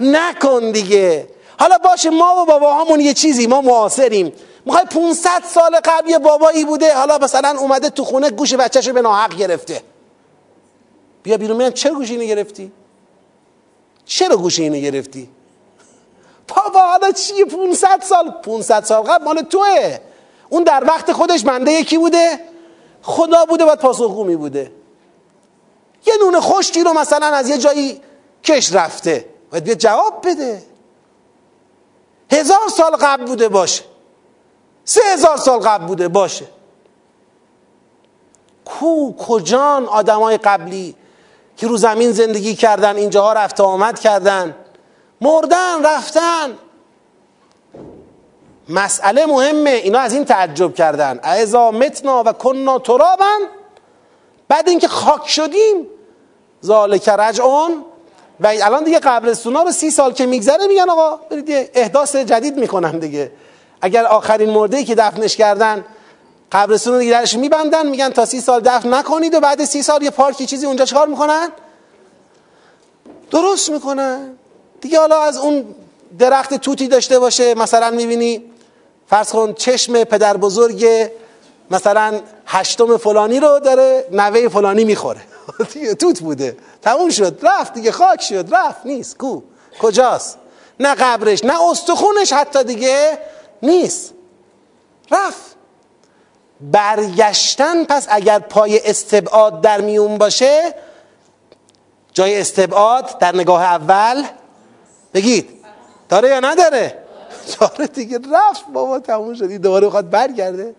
[0.00, 1.28] نکن دیگه.
[1.58, 4.32] حالا باشه ما و باباهامون یه چیزی ما معاصریم.
[4.64, 9.02] می‌خوای 500 سال قبل یه بابایی بوده حالا مثلا اومده تو خونه گوش بچهشو به
[9.02, 9.82] ناحق گرفته.
[11.22, 12.72] بیا بیرون چرا گوش اینو گرفتی؟
[14.04, 15.30] چرا گوش اینو گرفتی؟
[16.48, 19.98] بابا حالا چیه 500 سال 500 سال قبل مال توه.
[20.48, 22.40] اون در وقت خودش بنده یکی بوده
[23.02, 24.72] خدا بوده باید پاسخگو می بوده.
[26.06, 28.00] یه نون خشکی رو مثلا از یه جایی
[28.44, 29.28] کش رفته.
[29.50, 30.62] باید بیا جواب بده.
[32.30, 33.91] هزار سال قبل بوده باشه.
[34.84, 36.46] سه هزار سال قبل بوده باشه.
[38.64, 40.94] کو کجان آدمای قبلی
[41.56, 44.54] که رو زمین زندگی کردن اینجاها رفت آمد کردن
[45.20, 46.58] مردن رفتن.
[48.68, 51.20] مسئله مهمه اینا از این تعجب کردن.
[51.22, 53.38] اعزا متنا و کننا ترابن
[54.48, 55.86] بعد اینکه خاک شدیم
[56.64, 57.84] ذالک رجعون.
[58.40, 62.98] و الان دیگه قبرستونا رو سی سال که میگذره میگن آقا برید احداث جدید می‌کنن
[62.98, 63.32] دیگه.
[63.82, 65.84] اگر آخرین مرده که دفنش کردن
[66.52, 70.02] قبرستون رو دیگه درش میبندن میگن تا سی سال دفن نکنید و بعد سی سال
[70.02, 71.48] یه پارکی چیزی اونجا چکار می‌کنن؟
[73.30, 74.34] درست می‌کنن.
[74.80, 75.64] دیگه حالا از اون
[76.18, 78.44] درخت توتی داشته باشه مثلا می‌بینی
[79.06, 81.10] فرض کن چشم پدر بزرگ
[81.70, 85.20] مثلا هشتم فلانی رو داره نوه فلانی می‌خوره.
[86.00, 86.56] توت بوده.
[86.82, 87.38] تموم شد.
[87.42, 87.92] رفت دیگه.
[87.92, 88.54] خاک شد.
[88.54, 88.86] رفت.
[88.86, 89.18] نیست.
[89.18, 89.40] کو.
[89.80, 90.38] کجاست؟
[90.80, 93.18] نه قبرش نه استخونش حتی دیگه.
[93.62, 94.14] نیست.
[95.10, 95.56] رفت.
[96.60, 100.74] برگشتن پس اگر پای استبعاد در میون باشه
[102.12, 104.24] جای استبعاد در نگاه اول
[105.14, 105.48] بگید
[106.08, 106.98] داره یا نداره؟
[107.60, 108.64] داره دیگه رفت.
[108.72, 110.74] بابا تموم شدی دوباره بخواد برگرده.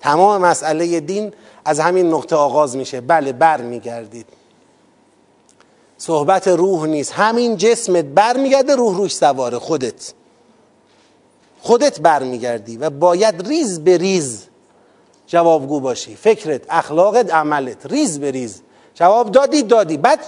[0.00, 1.32] تمام مسئله دین
[1.64, 3.00] از همین نقطه آغاز میشه.
[3.00, 4.26] بله بر میگردید
[5.98, 7.12] صحبت روح نیست.
[7.12, 9.58] همین جسمت بر میگرده روح روش سواره.
[9.58, 10.12] خودت.
[11.64, 14.42] خودت برمیگردی و باید ریز به ریز
[15.26, 16.16] جوابگو باشی.
[16.16, 17.86] فکرت اخلاقت عملت.
[17.86, 18.62] ریز به ریز.
[18.94, 19.96] جواب دادی دادی.
[19.96, 20.18] بعد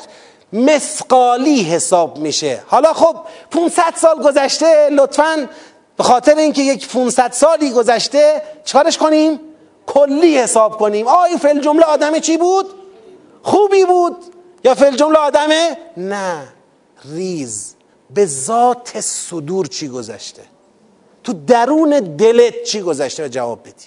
[0.52, 2.62] مثقالی حساب میشه.
[2.66, 3.16] حالا خب
[3.50, 5.48] 500 سال گذشته لطفا
[5.96, 9.40] به خاطر اینکه یک 500 سالی گذشته چکارش کنیم؟
[9.86, 11.08] کلی حساب کنیم.
[11.08, 12.66] آی فل جمله آدم چی بود؟
[13.42, 14.16] خوبی بود.
[14.64, 16.42] یا فل جمله آدمه نه.
[17.04, 17.74] ریز.
[18.10, 20.55] به ذات صدور چی گذشته؟
[21.26, 23.86] تو درون دلت چی گذشته و جواب بدی؟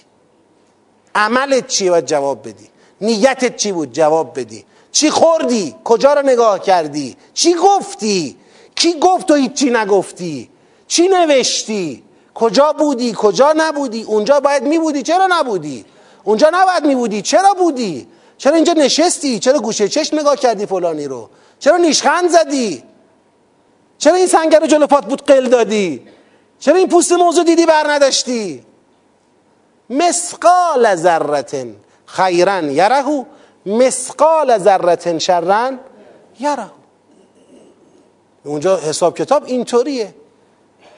[1.14, 2.68] عملت چیه و جواب بدی؟
[3.00, 4.64] نیتت چی بود؟ جواب بدی.
[4.92, 8.36] چی خوردی؟ کجا رو نگاه کردی؟ چی گفتی؟
[8.74, 10.50] کی گفت و هیچی نگفتی؟
[10.86, 12.02] چی نوشتی؟
[12.34, 15.84] کجا بودی؟ کجا نبودی؟ اونجا باید می بودی چرا نبودی؟
[16.24, 21.06] اونجا نباید می بودی چرا بودی؟ چرا اینجا نشستی؟ چرا گوشه چشم نگاه کردی فلانی
[21.06, 22.82] رو؟ چرا نیشخند زدی؟
[23.98, 26.02] چرا این سنگر رو جلو پات بود قل دادی؟
[26.60, 28.64] چرا این پوست موضوع دیدی بر نداشتی
[29.90, 31.76] مسقال ذرتن.
[32.06, 33.24] خیرن یرهو.
[33.66, 35.78] مسقال ذرتن شرن
[36.40, 36.70] یرهو.
[38.44, 40.14] اونجا حساب کتاب اینطوریه.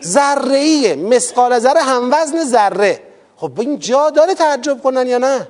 [0.02, 3.02] ذره مسقال ذره هم وزن ذره.
[3.36, 5.48] خب این جا داره تعجب کنن یا نه؟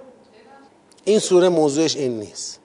[1.05, 2.61] این سوره موضوعش این نیست.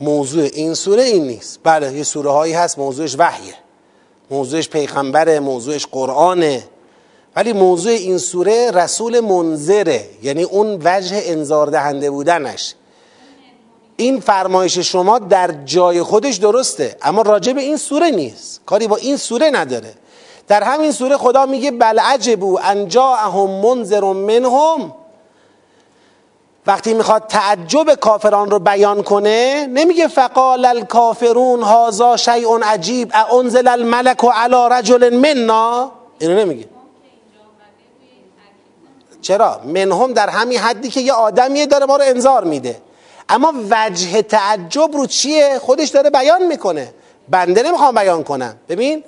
[0.00, 1.60] موضوع این سوره این نیست.
[1.62, 3.63] بله یه سوره هایی هست موضوعش وحیه.
[4.30, 6.64] موضوعش پیغمبره موضوعش قرآنه.
[7.36, 12.74] ولی موضوع این سوره رسول منذره یعنی اون وجه انذار دهنده بودنش.
[13.96, 18.60] این فرمایش شما در جای خودش درسته اما راجع به این سوره نیست.
[18.66, 19.94] کاری با این سوره نداره.
[20.48, 22.88] در همین سوره خدا میگه بل عجبو ان
[23.62, 24.94] منذر منهم
[26.66, 34.24] وقتی می‌خواد تعجب کافران رو بیان کنه نمیگه فقال الکافرون هازا شیء عجیب انزل الملک
[34.24, 36.68] علی رجل منا؟ اینو نمیگه.
[39.22, 42.80] چرا؟ منهم در همین حدی که یه آدمیه داره ما رو انذار میده.
[43.28, 46.94] اما وجه تعجب رو چیه؟ خودش داره بیان می‌کنه.
[47.28, 48.56] بنده نمی‌خوام بیان کنم.
[48.68, 49.04] ببین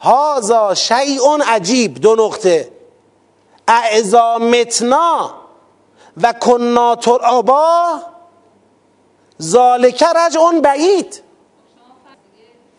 [0.00, 2.68] هازا شیء عجیب دو نقطه.
[3.68, 5.39] اعزا متنا
[6.22, 8.00] و کنا ترابا
[9.42, 11.22] ذالک رجع بعید.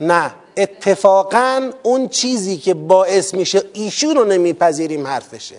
[0.02, 5.56] نه اتفاقا اون چیزی که باعث میشه ایشون رو نمیپذیریم حرفشه.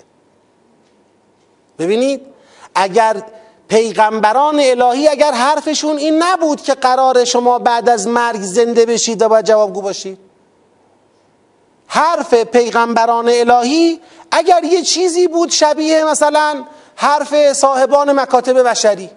[1.78, 2.20] ببینید
[2.74, 3.22] اگر
[3.68, 9.28] پیغمبران الهی اگر حرفشون این نبود که قرار شما بعد از مرگ زنده بشید و
[9.28, 10.18] باید جوابگو باشید.
[11.86, 14.00] حرف پیغمبران الهی
[14.30, 16.64] اگر یه چیزی بود شبیه مثلا
[17.02, 19.10] حرف صاحبان مکاتب بشری.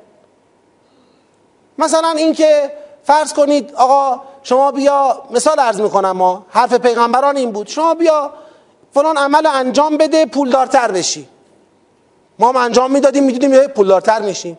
[1.78, 2.72] مثلا اینکه
[3.04, 7.68] فرض کنید آقا شما بیا مثال عرض می‌کنم ما حرف پیغمبران این بود.
[7.68, 8.32] شما بیا
[8.94, 11.28] فلان عمل انجام بده پولدارتر بشی.
[12.40, 14.58] ما هم انجام می‌دادیم می‌دیدیم پولدارتر میشیم.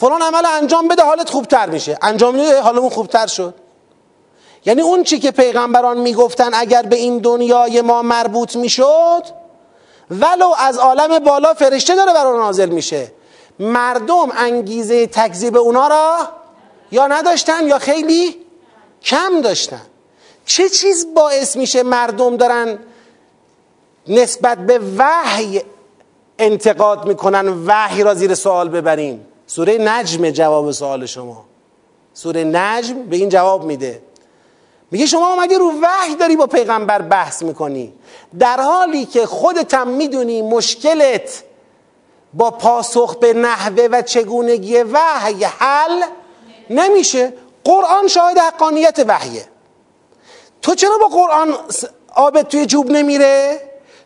[0.00, 1.98] فلان عمل انجام بده حالت خوبتر میشه.
[2.02, 3.54] انجام میده حالمون خوبتر شد.
[4.64, 9.22] یعنی اون چی که پیغمبران می‌گفتن اگر به این دنیای ما مربوط می‌شد
[10.10, 13.12] ولو از عالم بالا فرشته داره برای نازل میشه.
[13.58, 16.16] مردم انگیزه تکذیب اونا را
[16.92, 18.36] یا نداشتن یا خیلی
[19.02, 19.82] کم داشتن.
[20.46, 22.78] چه چیز باعث میشه مردم دارن
[24.08, 25.62] نسبت به وحی
[26.38, 31.44] انتقاد می‌کنن وحی را زیر سوال ببریم؟ سوره نجم جواب سوال شما.
[32.14, 34.02] سوره نجم به این جواب میده.
[34.90, 37.92] میگه شما آمدی رو وحی داری با پیغمبر بحث می‌کنی.
[38.38, 41.42] در حالی که خودت هم می‌دونی مشکلت
[42.34, 46.02] با پاسخ به نحوه و چگونگی وحی حل
[46.70, 47.32] نمیشه.
[47.64, 49.48] قرآن شاهد حقانیت وحیه.
[50.62, 51.54] تو چرا با قرآن
[52.14, 53.60] آبت توی جوب نمیره؟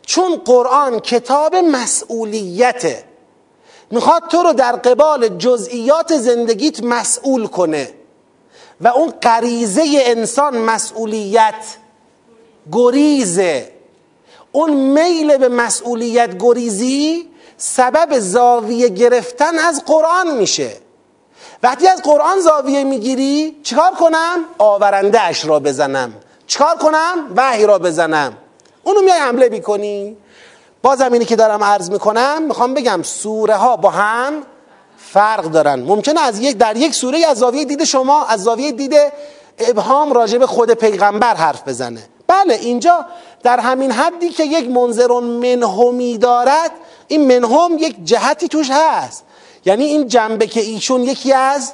[0.05, 3.03] چون قرآن کتاب مسئولیته
[3.91, 7.93] می‌خواد تو رو در قبال جزئیات زندگیت مسئول کنه.
[8.83, 11.65] و اون غریزه انسان مسئولیت
[12.71, 13.71] گریزه
[14.51, 20.71] اون میل به مسئولیت گریزی سبب زاویه گرفتن از قرآن میشه.
[21.63, 26.13] وقتی از قرآن زاویه می‌گیری چیکار کنم؟ آورنده اش را بزنم.
[26.47, 28.37] چیکار کنم؟ وحی را بزنم.
[28.83, 30.17] اونو میای حمله می‌کنی.
[30.81, 34.43] بازم اینی که دارم عرض می‌کنم می‌خوام بگم سوره ها با هم
[35.11, 35.79] فرق دارن.
[35.79, 38.93] ممکنه از یک در یک سوره از زاویه دید شما از زاویه دید
[39.59, 42.03] ابهام راجع خود پیغمبر حرف بزنه.
[42.27, 43.05] بله اینجا
[43.43, 46.71] در همین حدی که یک منظرون منهمی دارد
[47.07, 49.23] این منهم یک جهتی توش هست.
[49.65, 51.73] یعنی این جنبه که ایشون یکی از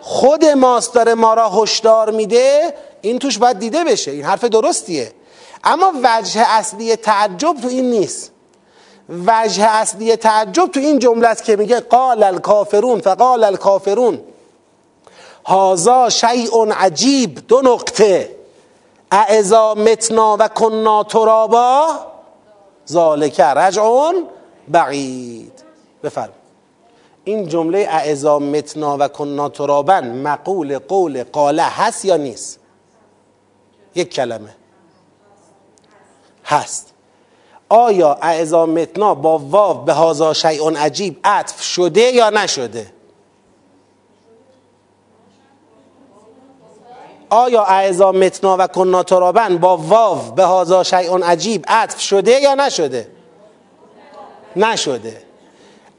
[0.00, 4.10] خود ماست داره ما را هشدار میده این توش باید دیده بشه.
[4.10, 5.12] این حرف درستیه.
[5.64, 8.32] اما وجه اصلی تعجب تو این نیست.
[9.08, 14.20] وجه اصلی تعجب تو این جمله است که میگه قال الکافرون فقال الکافرون.
[15.46, 18.36] هازا شیء عجیب دو نقطه.
[19.12, 21.86] اعزا متنا و کنا ترابا؟
[22.88, 24.28] ذالک رجعون
[24.68, 25.52] بعید.
[26.02, 26.32] بفرم
[27.24, 32.58] این جمله اعزا متنا و کنا ترابا مقول قول قاله هست یا نیست؟
[33.94, 34.56] یک کلمه.
[36.44, 36.95] هست.
[37.68, 42.92] آیا اعزا متنا با واو به هازا شیعون عجیب عطف شده یا نشده؟
[47.30, 52.54] آیا اعزا متنا و کنا ترابن با واو به هازا شیعون عجیب عطف شده یا
[52.54, 53.08] نشده؟
[54.56, 55.22] نشده.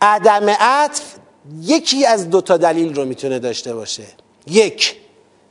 [0.02, 1.16] عدم عطف
[1.62, 4.04] یکی از دو تا دلیل رو می‌تونه داشته باشه.
[4.48, 4.96] یک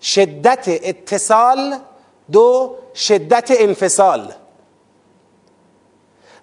[0.02, 1.78] شدت اتصال.
[2.32, 4.32] دو شدت انفصال.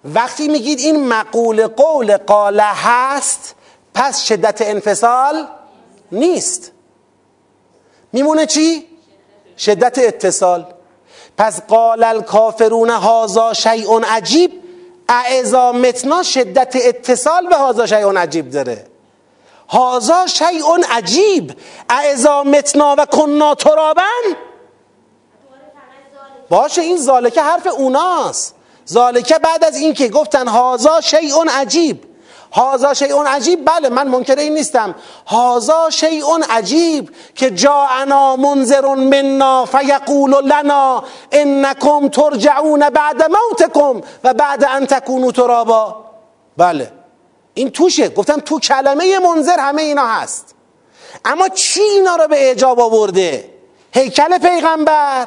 [0.04, 3.54] وقتی میگید این مقول قول قاله هست
[3.94, 5.46] پس شدت انفصال
[6.12, 6.72] نیست.
[8.12, 8.86] میمونه چی؟
[9.58, 10.66] شدت اتصال.
[11.38, 14.62] پس قال الکافرون هازا شیء عجیب.
[15.08, 18.86] اعزا متنا شدت اتصال به هازا شیء عجیب داره.
[19.68, 21.52] هازا شیء عجیب.
[21.90, 24.36] اعزا متنا و کنا ترابن
[26.48, 28.53] باشه این زالکه حرف اوناست.
[28.84, 32.04] زالکه بعد از اینکه گفتن هازا شیء عجیب
[32.52, 34.94] هازا شیء عجیب بله من منکر این نیستم
[35.26, 44.64] هازا شیء عجیب که جاءنا منذر منا فیقول لنا انکم ترجعون بعد موتکم و بعد
[44.64, 46.04] ان تکونوا ترابا
[46.56, 46.92] بله.
[47.54, 48.08] این توشه.
[48.08, 50.54] گفتم تو کلمه منذر همه اینا هست.
[51.24, 53.50] اما چی اینا رو به اعجاب آورده؟
[53.92, 55.26] هیکل پیغمبر.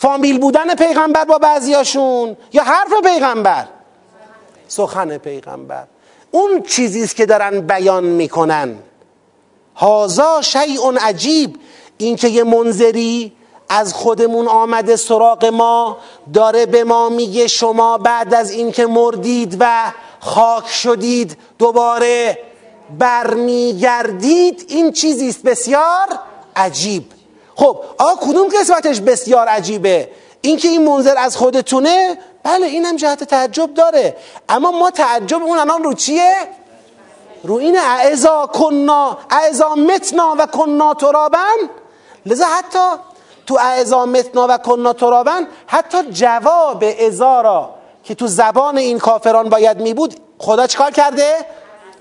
[0.00, 3.68] فامیل بودن پیغمبر با بعضیاشون یا حرف پیغمبر؟
[4.68, 5.84] سخن پیغمبر.
[6.30, 8.78] اون چیزی است که دارن بیان می‌کنن.
[9.76, 11.56] هازا شیء عجیب.
[11.98, 13.32] اینکه یه منظری
[13.68, 15.96] از خودمون آمده سراغ ما
[16.34, 22.38] داره به ما میگه شما بعد از اینکه مردید و خاک شدید دوباره
[22.98, 24.64] برمیگردید.
[24.68, 26.08] این چیزی است بسیار
[26.56, 27.04] عجیب.
[27.60, 30.08] خب آقا کدوم قسمتش بسیار عجیبه؟
[30.40, 34.16] اینکه این منظر از خودتونه؟ بله اینم جهت تعجب داره.
[34.48, 36.34] اما ما تعجب اون الان رو چیه؟
[37.42, 41.56] رو این اعزا کنا اعزا متنا و کنا ترابن؟
[42.26, 43.02] لذا حتی
[43.46, 47.70] تو اعزا متنا و کنا ترابن حتی جواب ازا
[48.04, 51.34] که تو زبان این کافران باید می بود خدا چکار کرده؟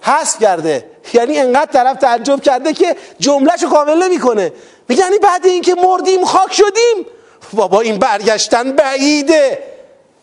[0.01, 0.91] حذف کرده.
[1.14, 4.51] یعنی انقدر طرف تعجب کرده که جملهشو کامل نمی‌کنه.
[4.89, 7.05] یعنی بعد اینکه مردیم خاک شدیم.
[7.53, 9.63] بابا این برگشتن بعیده.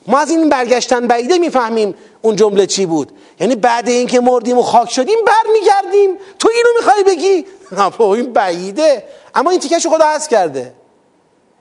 [0.06, 3.12] ما از این برگشتن بعیده می‌فهمیم اون جمله چی بود.
[3.40, 6.18] یعنی بعد اینکه مردیم و خاک شدیم برمیگردیم.
[6.38, 7.46] تو اینو می‌خوای بگی؟
[7.78, 9.04] نه این بعیده.
[9.34, 10.72] اما این تیکش خدا هست کرده.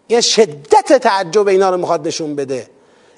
[0.09, 2.67] یه شدت تعجب اینا رو می‌خواد نشون بده.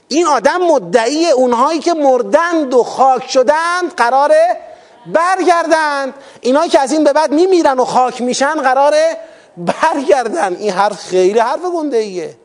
[0.07, 4.57] این آدم مدعی اونهایی که مردند و خاک شدند قراره
[5.05, 9.17] برگردند اینایی که از این به بعد میمیرن و خاک میشن قراره
[9.57, 12.37] برگردن این حرف خیلی حرف گنده ایه.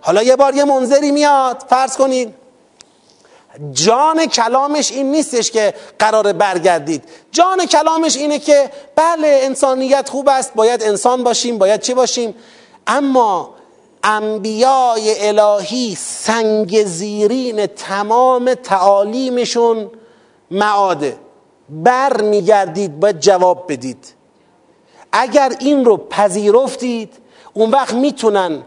[0.00, 1.64] حالا یه بار یه منظری میاد.
[1.68, 2.34] فرض کنید
[3.72, 7.04] جان کلامش این نیستش که قرار برگردید.
[7.32, 10.54] جان کلامش اینه که بله انسانیت خوب است.
[10.54, 12.34] باید انسان باشیم باید چه باشیم؟
[12.86, 13.54] اما
[14.04, 19.90] انبیای الهی سنگ زیرین تمام تعالیمشون
[20.50, 21.16] معاده.
[21.68, 24.19] بر میگردید باید جواب بدید.
[25.12, 27.12] اگر این رو پذیرفتید
[27.52, 28.62] اون وقت می‌تونن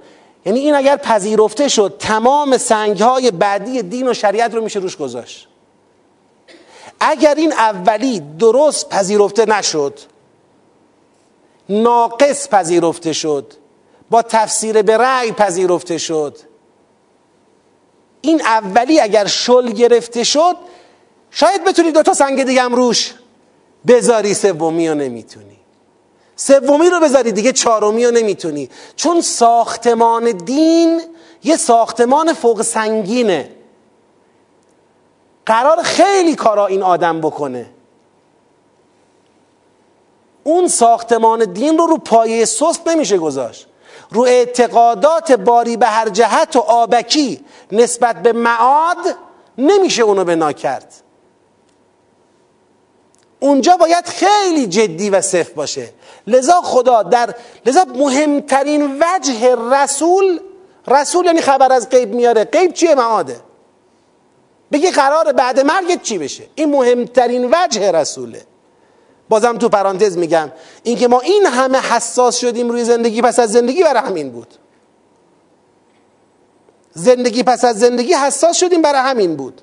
[0.45, 4.97] یعنی این اگر پذیرفته شد تمام سنگ های بعدی دین و شریعت رو میشه روش
[4.97, 5.47] گذاشت.
[6.99, 9.99] اگر این اولی درست پذیرفته نشد
[11.69, 13.53] ناقص پذیرفته شد
[14.09, 16.37] با تفسیر به رأی پذیرفته شد
[18.21, 20.55] این اولی اگر شل گرفته شد
[21.31, 23.13] شاید بتونی دوتا سنگ دیگه هم روش
[23.87, 25.52] بذاری سومی رو نمی‌تونی
[26.35, 28.69] سومی رو بذاری دیگه چهارمی رو نمی‌تونی.
[28.95, 31.01] چون ساختمان دین
[31.43, 33.49] یه ساختمان فوق سنگینه.
[35.45, 37.65] قرار خیلی کارا این آدم بکنه.
[40.43, 43.67] اون ساختمان دین رو رو پایه سست نمیشه گذاشت.
[44.11, 48.97] رو اعتقادات باری به هر جهت و آبکی نسبت به معاد
[49.57, 51.02] نمیشه اونو بنا کرد
[53.43, 55.89] اونجا باید خیلی جدی و صف باشه.
[56.27, 57.35] لذا خدا در
[57.65, 60.39] لذا مهمترین وجه رسول
[60.87, 62.43] رسول یعنی خبر از غیب میاره.
[62.43, 63.35] غیب چیه معاده؟
[64.71, 68.41] بگی قرار بعد مرگت چی بشه؟ این مهمترین وجه رسوله.
[69.29, 70.51] بازم تو پرانتز میگم
[70.83, 74.53] اینکه ما این همه حساس شدیم روی زندگی پس از زندگی برای همین بود.
[76.93, 79.61] زندگی پس از زندگی حساس شدیم برای همین بود.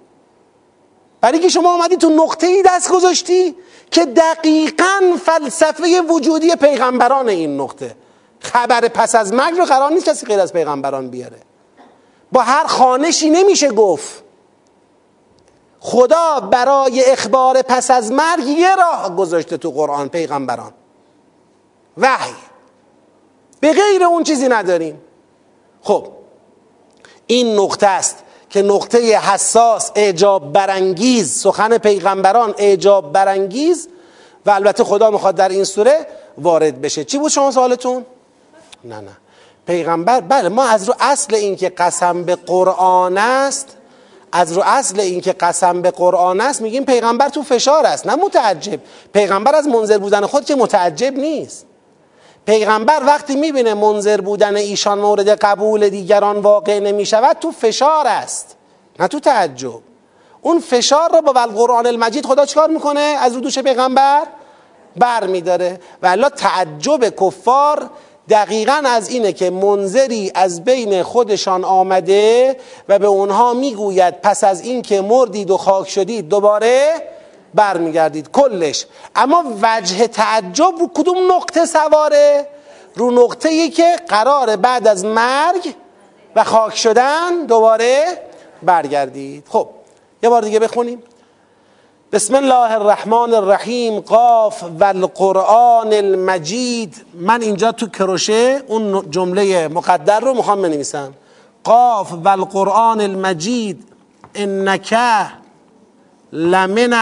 [1.21, 3.57] برای که شما آمدی تو نقطه ای دست گذاشتی
[3.91, 7.97] که دقیقا فلسفه وجودی پیغمبران این نقطه.
[8.41, 11.39] خبر پس از مرگ رو قرار نیست کسی غیر از پیغمبران بیاره.
[12.33, 14.23] با هر خانشی نمیشه گفت.
[15.81, 20.73] خدا برای اخبار پس از مرگ یه راه گذاشته تو قرآن پیغمبران.
[21.97, 22.35] وحی.
[23.61, 25.01] به غیر اون چیزی نداریم.
[25.83, 26.09] خب
[27.27, 28.25] این نقطه است.
[28.51, 33.89] که نقطه حساس اعجاب برانگیز سخن پیغمبران اعجاب برانگیز
[34.47, 36.07] و البته خدا می‌خواد در این سوره
[36.39, 37.05] وارد بشه.
[37.05, 38.07] چی بود شما سوالتون؟
[38.85, 39.11] نه نه.
[39.67, 43.77] پیغمبر بله ما از رو اصل این که قسم به قرآن است
[44.33, 48.15] از رو اصل این که قسم به قرآن است میگیم پیغمبر تو فشار است نه
[48.15, 48.81] متعجب.
[49.13, 51.67] پیغمبر از منظر بودن خود که متعجب نیست.
[52.47, 58.57] پیغمبر وقتی می‌بینه منظر بودن ایشان مورد قبول دیگران واقع نمی‌شود تو فشار است
[59.01, 59.81] نه تو تعجب.
[60.43, 64.23] اون فشار رو با القرآن المجید خدا چکار می‌کنه؟ از رو دوش پیغمبر
[64.97, 67.91] بر میداره و تعجب کفار
[68.31, 72.57] دقیقا از اینه که منظری از بین خودشان آمده
[72.89, 77.03] و به اونها می‌گوید پس از این که مردید و خاک شدید دوباره
[77.55, 78.87] برمیگردید کلش.
[79.17, 82.47] اما وجه تعجب رو کدوم نقطه سواره؟
[82.95, 85.75] رو نقطه ای که قرار بعد از مرگ
[86.37, 88.05] و خاک شدن دوباره
[88.63, 89.47] برگردید.
[89.49, 89.69] خب
[90.23, 91.03] یه بار دیگه بخونیم.
[92.13, 97.05] بسم الله الرحمن الرحیم قاف و القرآن المجید.
[97.15, 101.15] من اینجا تو کروشه اون جمله مقدر رو می‌خوام بنویسم.
[101.65, 103.85] قاف و القرآن المجید
[104.35, 105.27] انکه
[106.33, 106.93] لمن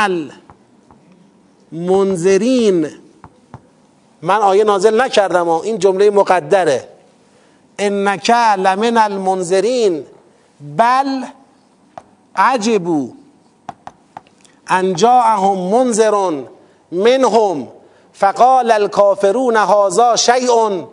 [1.72, 2.88] المنذرین.
[4.22, 6.88] من آیه نازل نکردم این جمله مقدره.
[7.78, 10.04] انک لمن المنذرین.
[10.60, 11.24] بل
[12.36, 13.14] عجبو
[14.70, 16.44] ان جاءهم منذر
[16.92, 17.68] منهم
[18.12, 20.86] فقال الكافرون هذا شیء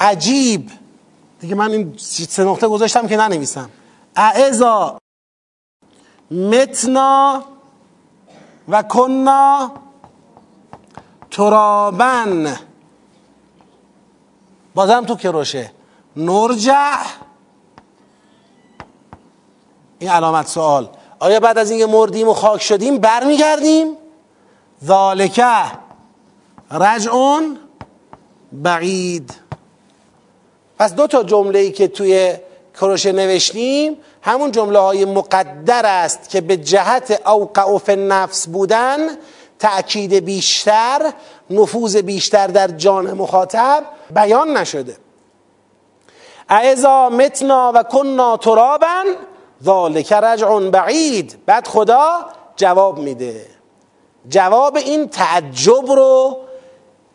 [0.00, 0.70] عجیب.
[1.40, 3.70] دیگه من این سه نقطه گذاشتم که ننویسم.
[4.16, 4.98] اعزا
[6.30, 7.44] متنا
[8.68, 9.72] و کنا
[11.30, 12.56] ترابن
[14.74, 15.70] بازم تو کروشه.
[16.16, 16.96] نرجع.
[19.98, 20.88] این علامت سوال.
[21.18, 23.96] آیا بعد از اینکه مردیم و خاک شدیم برمیگردیم؟
[24.84, 25.62] ذالکه
[26.70, 27.58] رجعون
[28.52, 29.34] بعید.
[30.78, 32.36] پس دو تا جمله ای که توی
[32.80, 38.98] کروشه نوشتیم همون جمله های مقدر است که به جهت اوقع فی نفس بودن
[39.58, 41.12] تأکید بیشتر
[41.50, 44.96] نفوذ بیشتر در جان مخاطب بیان نشده.
[46.48, 49.04] اعزا متنا و کننا ترابا
[49.64, 51.38] ذالک رجع بعید.
[51.46, 53.46] بعد خدا جواب میده.
[54.28, 56.38] جواب این تعجب رو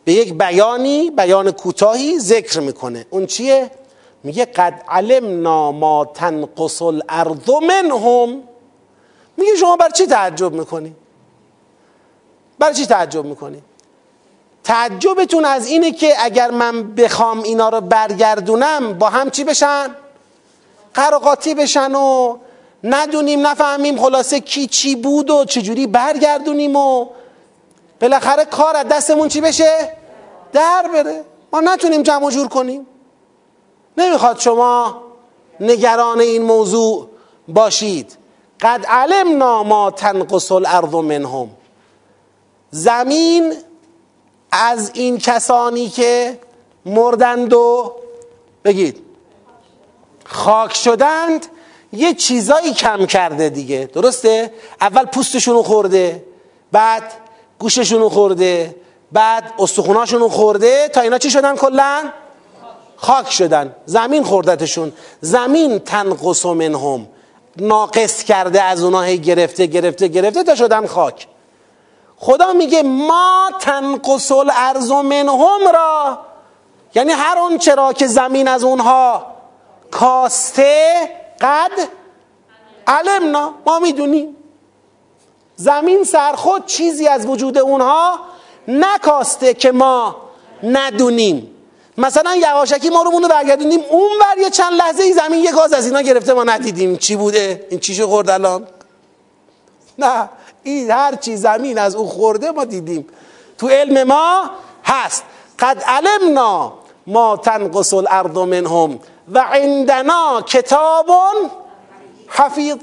[0.04, 3.06] به یک بیانی بیان کوتاهی ذکر می‌کنه.
[3.10, 3.70] اون چیه؟
[4.22, 8.42] میگه قد علمنا ما تنقص الارض منهم.
[9.36, 10.94] میگه شما بر چی تعجب می‌کنی؟
[12.58, 13.62] بر چی تعجب می‌کنی؟
[14.64, 19.94] تعجبتون از اینه که اگر من بخوام اینا رو برگردونم با هم چی بشن؟
[20.94, 22.36] قراقاتی بشن و
[22.84, 27.06] ندونیم نفهمیم خلاصه کی چی بود و چجوری برگردونیم و
[28.00, 29.92] بالاخره کار از دستمون چی بشه؟
[30.52, 31.24] در بره.
[31.52, 32.86] ما نتونیم جمع جور کنیم.
[33.98, 35.02] نمی‌خواد شما
[35.60, 37.08] نگران این موضوع
[37.48, 38.16] باشید.
[38.60, 41.50] قد علمنا ما تنقص الارض منهم.
[42.70, 43.54] زمین
[44.52, 46.38] از این کسانی که
[46.86, 47.92] مردند و
[48.64, 49.02] بگید
[50.24, 51.46] خاک شدند
[51.92, 53.90] یه چیزایی کم کرده دیگه.
[53.92, 56.24] درسته؟ اول پوستشونو خورده
[56.72, 57.12] بعد
[57.58, 58.74] گوششونو خورده
[59.12, 62.12] بعد استخوناشونو خورده تا اینا چی شدن کلا؟
[63.00, 64.92] خاک شدن زمین خوردتشون.
[65.20, 67.08] زمین تنقص منهم.
[67.56, 71.26] ناقص کرده از اونها هی گرفته گرفته گرفته تا شدن خاک.
[72.16, 76.18] خدا میگه ما تنقص الارض منهم را.
[76.94, 79.26] یعنی هر اون چرا که زمین از اونها
[79.90, 80.94] کاسته
[81.40, 81.70] قد
[82.86, 84.36] علمنا ما می‌دونیم.
[85.56, 88.18] زمین سرخود چیزی از وجود اونها
[88.68, 90.16] نکاسته که ما
[90.62, 91.57] ندونیم.
[91.98, 95.72] مثلا یواشکی ما رو مونو برگردونیم اون ور یه چند لحظه ای زمین یه گاز
[95.72, 97.66] از اینا گرفته ما ندیدیم چی بوده.
[97.70, 98.66] این چیشو خورد الان؟
[99.98, 100.28] نه
[100.62, 103.06] این هر چی زمین از او خورده ما دیدیم.
[103.58, 104.50] تو علم ما
[104.84, 105.22] هست.
[105.58, 106.72] قد علمنا
[107.06, 108.98] ما تنقص الارض منهم
[109.32, 111.10] و عندنا کتاب
[112.28, 112.76] حفیظ.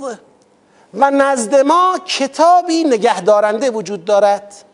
[0.94, 4.65] و نزد ما کتابی نگهدارنده وجود دارد.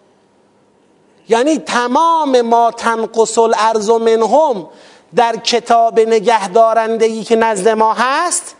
[1.32, 4.68] یعنی تمام ما تنقص الارض منهم
[5.16, 8.56] در کتاب نگهدارنده ای که نزد ما هست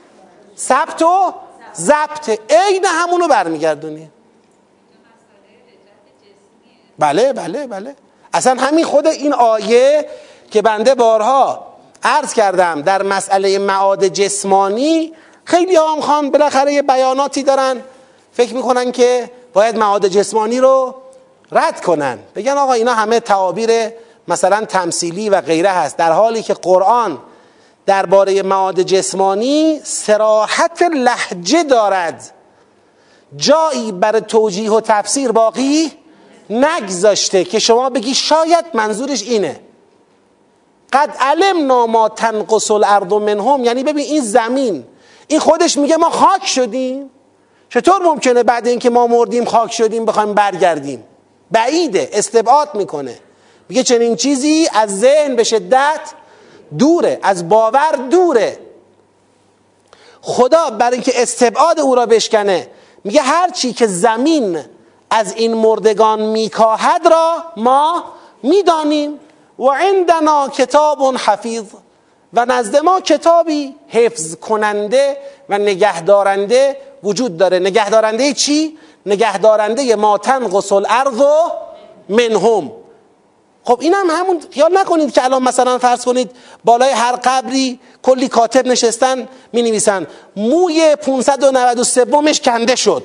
[0.58, 1.34] ثبت و
[1.76, 2.30] ضبط.
[2.50, 4.10] عین همونو برمیگردونی.
[7.00, 7.96] بله بله بله.
[8.34, 10.10] اصلا همین خود این آیه
[10.52, 11.68] که بنده بارها
[12.04, 15.14] عرض کردم در مسئله معاد جسمانی
[15.46, 17.82] خیلی هم خان بالاخره یه بیاناتی دارن.
[18.34, 21.01] فکر می‌کنن که باید معاد جسمانی رو
[21.52, 22.20] رد کنن.
[22.36, 23.70] بگن آقا اینا همه تعابیر
[24.28, 25.98] مثلا تمثیلی و غیره هست.
[25.98, 27.18] در حالی که قرآن
[27.86, 32.32] درباره معاد جسمانی سراحت لحجه دارد.
[33.36, 35.92] جایی برای توجیه و تفسیر باقی
[36.50, 39.60] نگذاشته که شما بگی شاید منظورش اینه.
[40.94, 43.64] قد علم ما تنقص الارض منهم.
[43.64, 44.86] یعنی ببین این زمین.
[45.28, 47.10] این خودش میگه ما خاک شدیم.
[47.70, 51.04] چطور ممکنه بعد اینکه ما مردیم خاک شدیم بخوایم برگردیم؟
[51.52, 53.20] بعیده استبعاد می‌کنه.
[53.70, 56.00] میگه چنین چیزی از ذهن به شدت
[56.78, 58.60] دوره از باور دوره.
[60.22, 62.68] خدا برای اینکه استبعاد او را بشکنه
[63.04, 64.60] میگه هر چی که زمین
[65.10, 68.04] از این مردگان میکاهد را ما
[68.44, 69.20] می‌دانیم.
[69.60, 71.64] و عندنا کتاب حفیظ.
[72.34, 75.18] و نزد ما کتابی حفظ کننده
[75.50, 77.60] و نگهدارنده وجود داره.
[77.60, 81.22] نگهدارنده چی؟ نگهدارنده ما تنقص الارض
[82.10, 82.72] منهم.
[83.64, 86.32] خب این هم همون خیال نکنید که الان مثلا فرض کنید
[86.64, 93.04] بالای هر قبری کلی کاتب نشستن می نویسن موی 593 مش کنده شد.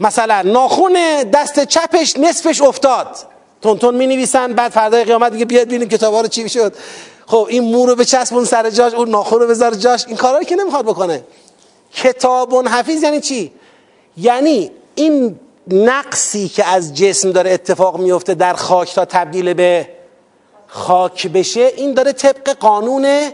[0.00, 3.16] مثلا ناخون دست چپش نصفش افتاد.
[3.62, 6.74] تون تون می نویسن بعد فردای قیامت دیگه بیاد ببینیم کتابا رو چی شد.
[7.26, 10.06] خب این مو رو بچسبون سر جاش اون ناخون رو بذار جاش.
[10.06, 11.24] این کارا که نمی‌خواد بکنه.
[11.94, 13.52] کتاب حفیظ یعنی چی؟
[14.20, 15.40] یعنی این
[15.70, 19.88] نقصی که از جسم داره اتفاق میفته در خاک تا تبدیل به
[20.66, 23.30] خاک بشه این داره طبق قانون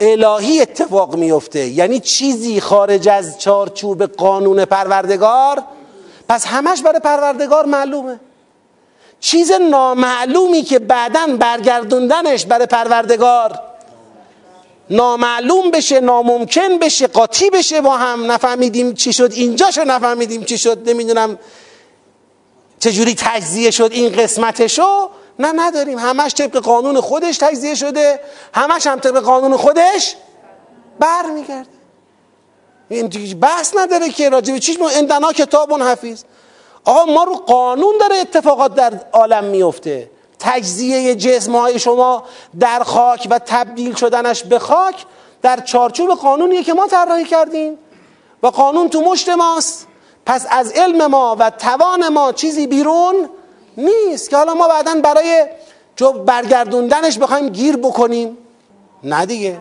[0.00, 1.66] الهی اتفاق میفته.
[1.66, 5.62] یعنی چیزی خارج از چارچوب قانون پروردگار
[6.28, 8.20] پس همش برای پروردگار معلومه.
[9.20, 13.60] چیز نامعلومی که بعدا برگردوندنش برای پروردگار
[14.90, 18.32] نامعلوم بشه ناممکن بشه قاطی بشه با هم.
[18.32, 21.38] نفهمیدیم چی شد اینجاشو نفهمیدیم چی شد نمی‌دونم
[22.80, 25.10] چجوری تجزیه شد این قسمتشو.
[25.38, 25.98] نه نداریم.
[25.98, 28.20] همش طبق قانون خودش تجزیه شده.
[28.54, 30.14] همش هم طبق قانون خودش
[31.00, 31.24] بر
[32.88, 36.22] این بحث نداره که راجب چیش ما اندنا کتاب حفیظ.
[36.84, 42.22] آقا ما رو قانون داره اتفاقات در عالم میفته تجزیه جسم های شما
[42.60, 45.04] در خاک و تبدیل شدنش به خاک
[45.42, 47.78] در چارچوب قانونیه که ما طراحی کردیم.
[48.42, 49.86] و قانون تو مشت ماست.
[50.26, 53.28] پس از علم ما و توان ما چیزی بیرون
[53.76, 55.46] نیست که حالا ما بعدا برای
[55.96, 58.38] جو برگردوندنش بخوایم گیر بکنیم.
[59.04, 59.58] نه دیگه.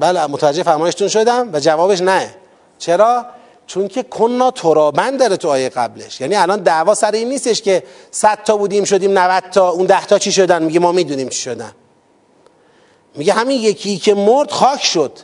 [0.00, 2.34] بله متوجه فرمایشتون شدم و جوابش نه.
[2.78, 3.26] چرا؟
[3.68, 6.20] چون که کنا ترابن داره تو آیه قبلش.
[6.20, 9.70] یعنی الان دعوا سر این نیستش که 100 تا بودیم شدیم 90 تا.
[9.70, 11.72] اون 10 تا چی شدن؟ میگه ما می‌دونیم چی شدن.
[13.14, 15.18] میگه همین یکی که مرد خاک شد.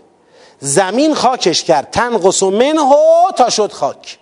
[0.61, 1.91] زمین خاکش کرد.
[1.91, 2.91] تنقص منه
[3.37, 4.19] تا شد خاک.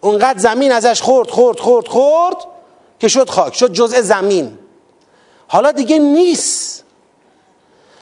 [0.00, 2.36] اونقدر زمین ازش خورد خورد خورد خورد
[3.00, 3.54] که شد خاک.
[3.54, 4.58] شد جزء زمین.
[5.48, 6.84] حالا دیگه نیست.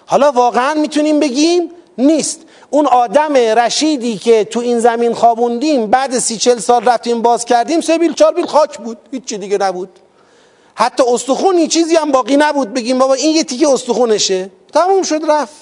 [0.06, 2.40] حالا واقعا می‌تونیم بگیم نیست.
[2.74, 7.80] اون آدم رشیدی که تو این زمین خوابوندیم بعد سی چل سال رفتیم باز کردیم
[7.80, 9.88] سه بیل چار بیل خاک بود هیچ دیگه نبود.
[10.74, 14.50] حتی استخونی چیزی هم باقی نبود بگیم بابا این یه تیکه استخونشه.
[14.72, 15.54] تموم شد رفت.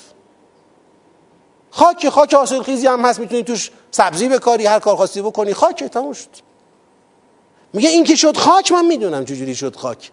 [1.71, 5.85] خاک خاک حاصل خیزی هم هست می‌تونی توش سبزی بکاری هر کار خواستی بکنی خاک
[5.85, 6.29] تموم شد.
[7.73, 10.11] میگه این که شد خاک من می‌دونم چجوری شد خاک.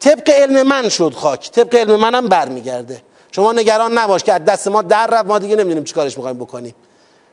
[0.00, 3.02] طبق علم من شد خاک طبق علم منم برمیگرده.
[3.32, 6.74] شما نگران نباش که از دست ما در رفت ما دیگه نمی‌دونیم چیکارش می‌خوایم بکنیم.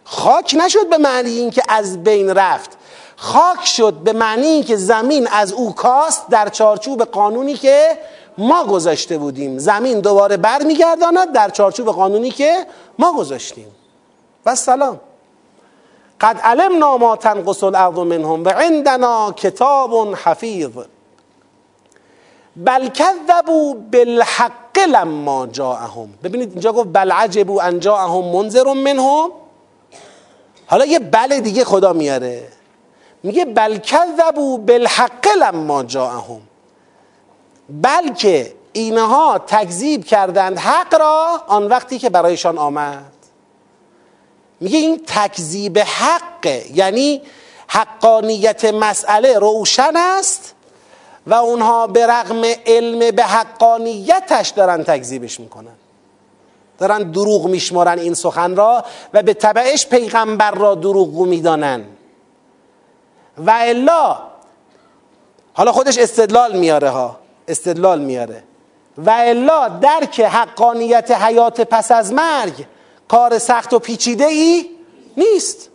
[0.04, 2.78] خاک نشد به معنی اینکه از بین رفت.
[3.16, 7.98] خاک شد به معنی اینکه زمین از او کاست در چارچوب قانونی که
[8.38, 9.58] ما گذاشته بودیم.
[9.58, 12.66] زمین دوباره برمیگرداند در چارچوب قانونی که
[13.00, 13.68] ما گذاشتیم.
[14.46, 15.00] و سلام.
[16.22, 20.70] قد علمنا ما تنقص الارض منهم و عندنا کتاب حفیظ.
[22.56, 26.10] بل کذبوا بالحق لما جاءهم.
[26.24, 29.32] ببینید اینجا گفت بل عجبوا ان جاءهم منذر منهم.
[30.68, 32.48] حالا یه بل دیگه خدا میاره.
[33.24, 36.42] میگه بل کذبوا بالحق لما جاءهم.
[37.70, 43.12] بلکه اینها تکذیب کردند حق را آن وقتی که برایشان آمد.
[44.60, 47.22] میگه این تکذیب حق یعنی
[47.68, 50.54] حقانیت مسئله روشن است.
[51.28, 55.76] و اونها به رغم علم به حقانیتش دارن تکذیبش می‌کنن.
[56.80, 61.86] دارن دروغ میشمارن این سخن را و به طبعش پیغمبر را دروغگو می‌دانن.
[63.38, 64.18] و الا
[65.54, 68.44] حالا خودش استدلال میاره ها استدلال میاره.
[68.98, 72.66] و الا درک حقانیت حیات پس از مرگ
[73.08, 74.70] کار سخت و پیچیده ای
[75.18, 75.70] نیست.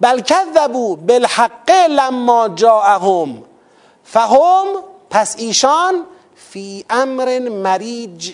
[0.00, 3.42] بل کذبوا بالحق لما جاءهم.
[4.04, 4.66] فهم
[5.10, 6.04] پس ایشان
[6.36, 8.32] فی امر مریج.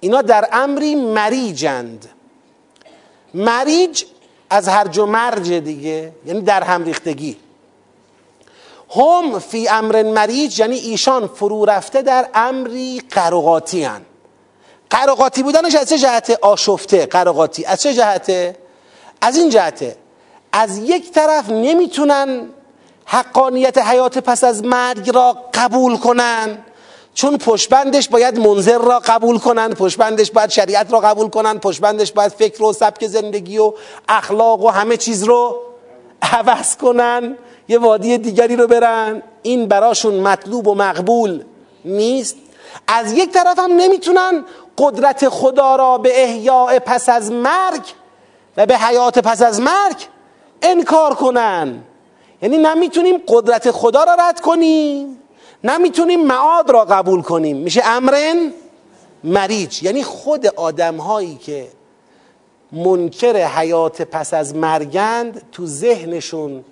[0.00, 2.08] اینا در امری مریجند.
[3.34, 4.04] مریج
[4.50, 7.36] از هرج و مرج دیگه یعنی در هم ریختگی.
[8.96, 14.02] هم فی امر مریج یعنی ایشان فرو رفته در امری قرقاتی هن.
[14.90, 17.64] قرقاتی بودنش از چه جهته آشفته قرقاتی.
[17.64, 18.56] از چه جهته
[19.20, 19.96] از این جهته
[20.52, 22.48] از یک طرف نمی‌تونن
[23.04, 26.58] حقانیت حیات پس از مرگ را قبول کنن.
[27.14, 32.32] چون پشبندش باید منظر را قبول کنن پشبندش باید شریعت را قبول کنن پشبندش باید
[32.32, 33.72] فکر و سبک زندگی و
[34.08, 35.56] اخلاق و همه چیز رو
[36.22, 37.36] عوض کنن.
[37.68, 39.22] یه وادی دیگری رو برن.
[39.42, 41.44] این براشون مطلوب و مقبول
[41.84, 42.36] نیست.
[42.88, 44.44] از یک طرف هم نمی‌تونن
[44.78, 47.82] قدرت خدا را به احیاء پس از مرگ
[48.56, 49.96] و به حیات پس از مرگ
[50.62, 51.82] انکار کنن.
[52.42, 55.18] یعنی نمی‌تونیم قدرت خدا را رد کنیم
[55.64, 57.56] نمی‌تونیم معاد را قبول کنیم.
[57.56, 58.52] میشه امرن
[59.24, 59.82] مریج.
[59.82, 61.68] یعنی خود آدم هایی که
[62.72, 66.64] منکر حیات پس از مرگند تو ذهنشون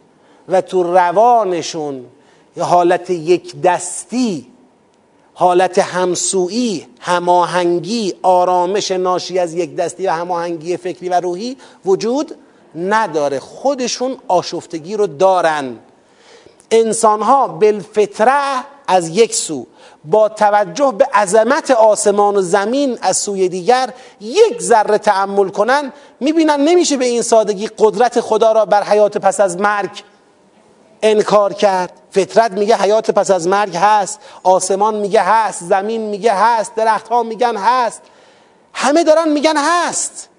[0.48, 2.04] و تو روانشون
[2.60, 4.46] حالت یک دستی
[5.34, 12.34] حالت همسویی هماهنگی آرامش ناشی از یک دستی و هماهنگی فکری و روحی وجود
[12.74, 13.40] نداره.
[13.40, 15.78] خودشون آشفتگی رو دارن.
[16.70, 19.66] انسان ها بالفطره از یک سو
[20.04, 23.90] با توجه به عظمت آسمان و زمین از سوی دیگر
[24.20, 29.40] یک ذره تعمل کنن می‌بینن نمیشه به این سادگی قدرت خدا را بر حیات پس
[29.40, 29.90] از مرگ
[31.02, 31.92] انکار کرد.
[32.10, 37.56] فطرت میگه حیات پس از مرگ هست آسمان میگه هست زمین میگه هست درختها میگن
[37.56, 38.02] هست.
[38.72, 40.29] همه دارن میگن هست.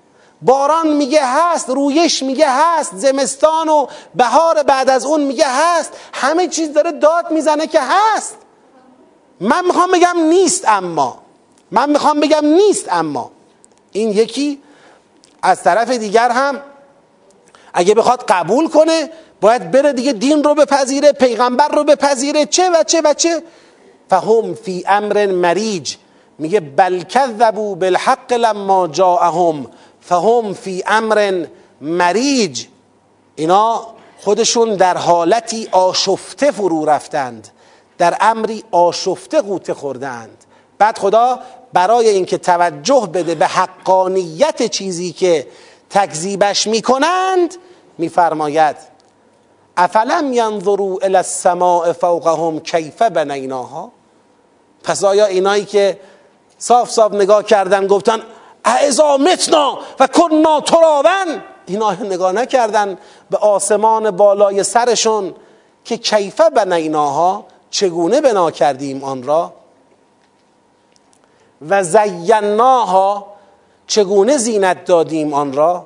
[0.41, 5.93] باران میگه هست رویش میگه هست زمستان و بهار بعد از اون میگه هست.
[6.13, 8.37] همه چیز داره داد می‌زنه که هست.
[9.39, 11.19] من می‌خوام بگم نیست اما.
[11.71, 13.31] من می‌خوام بگم نیست اما.
[13.91, 14.61] این یکی
[15.41, 16.61] از طرف دیگر هم
[17.73, 19.09] اگه بخواد قبول کنه
[19.41, 22.45] باید بره دیگه دین رو بپذیره پیغمبر رو بپذیره.
[22.45, 23.43] چه و چه و چه؟
[24.09, 25.95] فهم فی امر مریج.
[26.39, 29.67] میگه بل کذبوا بالحق لما جاءهم.
[30.01, 31.45] فهم فی امر
[31.81, 32.65] مریج.
[33.35, 33.87] اینا
[34.17, 37.47] خودشون در حالتی آشفته فرو رفتند
[37.97, 40.45] در امری آشفته قوطه خوردند.
[40.77, 41.39] بعد خدا
[41.73, 45.47] برای اینکه توجه بده به حقانیت چیزی که
[45.89, 47.55] تکذیبش می‌کنند
[47.97, 48.75] میفرماید
[49.77, 53.91] افلم ینظروا الى السماء فوقهم کیف بنیناها؟
[54.83, 55.99] پس آیا اینایی که
[56.57, 58.21] صاف صاف نگاه کردن گفتن
[58.65, 62.97] اعزا متنا و کنا ترابن اینا نگاه نکردن
[63.29, 65.35] به آسمان بالای سرشون
[65.85, 69.53] که کیفه بنیناها چگونه بنا کردیم آن را؟
[71.69, 73.27] و زیناها
[73.87, 75.85] چگونه زینت دادیم آن را؟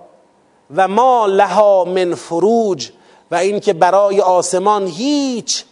[0.76, 2.92] و ما لها من فروج
[3.32, 5.64] و اینکه برای آسمان هیچ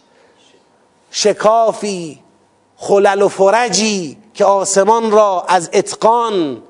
[1.10, 2.22] شکافی
[2.76, 6.62] خلل و فرجی که آسمان را از اتقان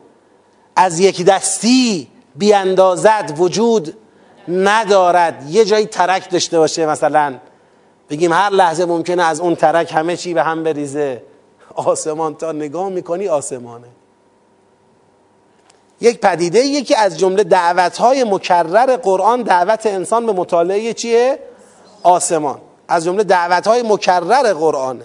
[0.77, 3.97] از یک دستی بیاندازد وجود
[4.49, 5.47] ندارد.
[5.51, 7.35] یه جایی ترک داشته باشه مثلا.
[8.11, 11.23] بگیم هر لحظه ممکنه از اون ترک همه چی به هم بریزه.
[11.75, 13.87] آسمان تا نگاه می‌کنی آسمانه.
[16.01, 21.39] یک پدیده یکی از جمله دعوتهای مکرر قرآن دعوت انسان به مطالعه چیه؟
[22.03, 22.59] آسمان.
[22.89, 25.05] از جمله دعوتهای مکرر قرآنه.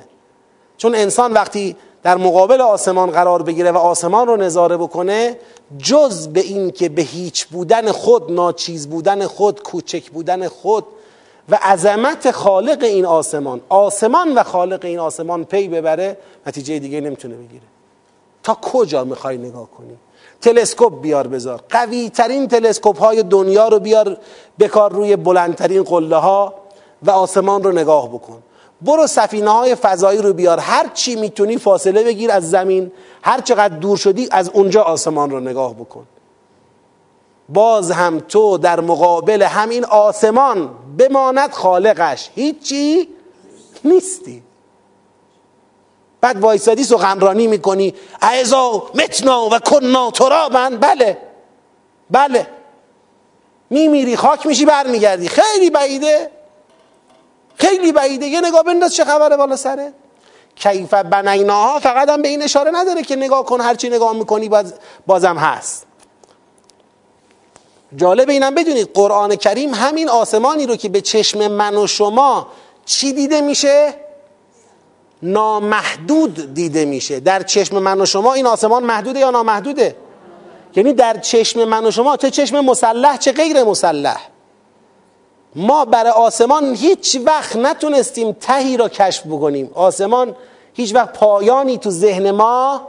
[0.78, 5.38] چون انسان وقتی در مقابل آسمان قرار بگیره و آسمان رو نظاره بکنه
[5.78, 10.86] جز به این که به هیچ بودن خود ناچیز بودن خود کوچک بودن خود
[11.50, 16.18] و عظمت خالق این آسمان آسمان و خالق این آسمان پی ببره
[16.48, 17.64] نتیجه دیگه نمی‌تونه بگیره.
[18.44, 19.98] تا کجا می‌خوای نگاه کنی؟
[20.42, 21.62] تلسکوپ بیار بذار.
[21.70, 24.18] قوی ترین تلسکوپ های دنیا رو بیار
[24.60, 26.54] بکار روی بلندترین قله ها
[27.04, 28.42] و آسمان رو نگاه بکن.
[28.82, 30.60] برو سفینه های فضایی رو بیار.
[30.60, 32.92] هر چی می‌تونی فاصله بگیر از زمین.
[33.24, 36.06] هر چقدر دور شدی از اونجا آسمان رو نگاه بکن.
[37.50, 42.30] باز هم تو در مقابل همین آسمان بماند خالقش.
[42.36, 43.10] هیچی
[43.84, 44.44] نیستی.
[46.22, 47.94] بعد وایسادی سخنرانی می‌کنی.
[48.22, 51.18] اعزا متنا و کنا ترابن بله.
[52.12, 52.48] بله.
[53.70, 55.28] میمیری خاک میشی برمیگردی.
[55.28, 56.32] خیلی بعیده.
[57.60, 58.26] خیلی بعیده.
[58.26, 59.94] یه نگاه بنداز چه خبره بالا سره.
[60.56, 64.74] کیف بنیناها فقط هم به این اشاره نداره که نگاه کن هرچی نگاه می‌کنی باز
[65.08, 65.86] بازم هست.
[67.96, 72.48] جالب اینم بدونید قرآن کریم همین آسمانی رو که به چشم من و شما
[72.86, 73.94] چی دیده میشه؟
[75.24, 77.20] نامحدود دیده میشه.
[77.20, 79.96] در چشم من و شما این آسمان محدوده یا نامحدوده؟
[80.76, 84.30] یعنی در چشم من و شما چه چشم مسلح چه غیر مسلح؟
[85.56, 89.72] ما برای آسمان هیچ وقت نتونستیم تهی را کشف بکنیم.
[89.74, 90.36] آسمان
[90.74, 92.82] هیچ وقت پایانی تو ذهن ما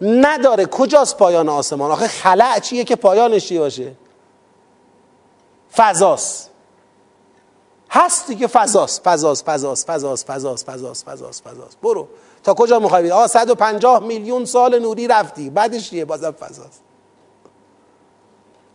[0.00, 0.66] نداره.
[0.66, 3.92] کجاست پایان آسمان؟ آخه خلع چیه که پایانش چی باشه؟
[5.76, 6.50] فضاست.
[7.90, 9.00] هست دیگه فضاست.
[9.04, 11.78] فضاست فضاست فضاست فضاست فضاست فضاست فضاست.
[11.82, 12.08] برو.
[12.42, 15.50] تا کجا می‌خوای بری آ 150 میلیون سال نوری رفتی.
[15.50, 16.81] بعدش چیه؟ بازم فضاست.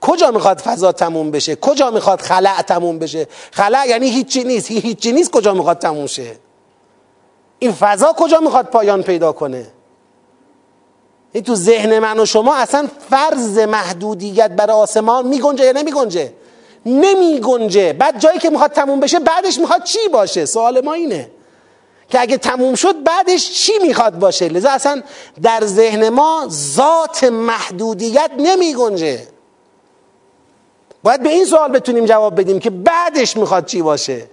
[0.02, 4.72] کجا می‌خواد فضا تموم بشه؟ کجا می‌خواد خلع تموم بشه؟ خلع یعنی هیچی نیست.
[4.72, 6.36] هیچی نیست کجا می‌خواد تموم شه.
[7.60, 9.68] این فضا کجا می‌خواد پایان پیدا کنه؟
[11.32, 16.34] این تو ذهن من و شما اصلا فرض محدودیت برای آسمان میگنجه یا نمیگنجه؟
[16.86, 17.94] نمیگنجه.
[17.94, 21.32] بعد جایی که می‌خواد تموم بشه بعدش می‌خواد چی باشه؟ سوال ما اینه.
[22.10, 25.02] که اگه تموم شد بعدش چی می‌خواد باشه؟ لذا اصلا
[25.42, 29.28] در ذهن ما ذات محدودیت نمیگنجه.
[31.08, 34.30] باید به این سوال بتونیم جواب بدیم که بعدش می‌خواد چی باشه.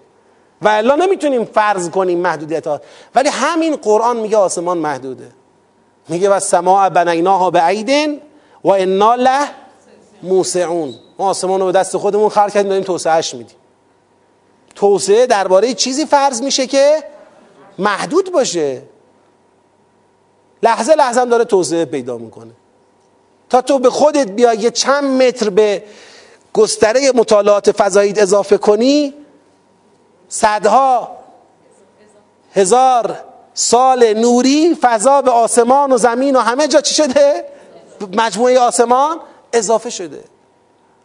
[0.62, 2.80] و الا نمی‌تونیم فرض کنیم محدودیت ها.
[3.14, 5.28] ولی همین قرآن میگه آسمان محدوده.
[6.08, 8.20] میگه و سماع بنیناها به عیدن
[8.64, 9.48] و انا له
[10.22, 10.94] موسعون.
[11.18, 13.56] ما آسمان رو به دست خودمون خلق کردیم داریم توسعهش میدیم.
[14.74, 17.04] توسعه درباره چیزی فرض میشه که
[17.78, 18.82] محدود باشه.
[20.62, 22.52] لحظه لحظه هم داره توسعه پیدا می‌کنه.
[23.50, 25.82] تا تو به خودت بیا یه چند متر به
[26.54, 29.14] گستره مطالعات فضایید اضافه کنی
[30.28, 31.16] صدها
[32.54, 33.16] هزار
[33.54, 37.44] سال نوری فضا به آسمان و زمین و همه جا چی شده؟
[38.12, 39.20] مجموعه آسمان
[39.52, 40.24] اضافه شده.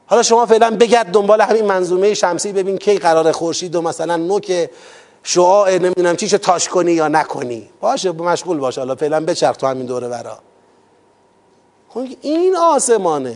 [0.08, 4.70] حالا شما فعلا بگرد دنبال همین منظومه شمسی ببین کی قرار خورشید و مثلا نوک
[5.24, 7.70] شعاع نمی‌دونم چی تاش کنی یا نکنی.
[7.82, 10.40] باشه مشغول باش حالا فعلا بچرخ تو همین دوره برا
[11.90, 13.36] خب این آسمانه.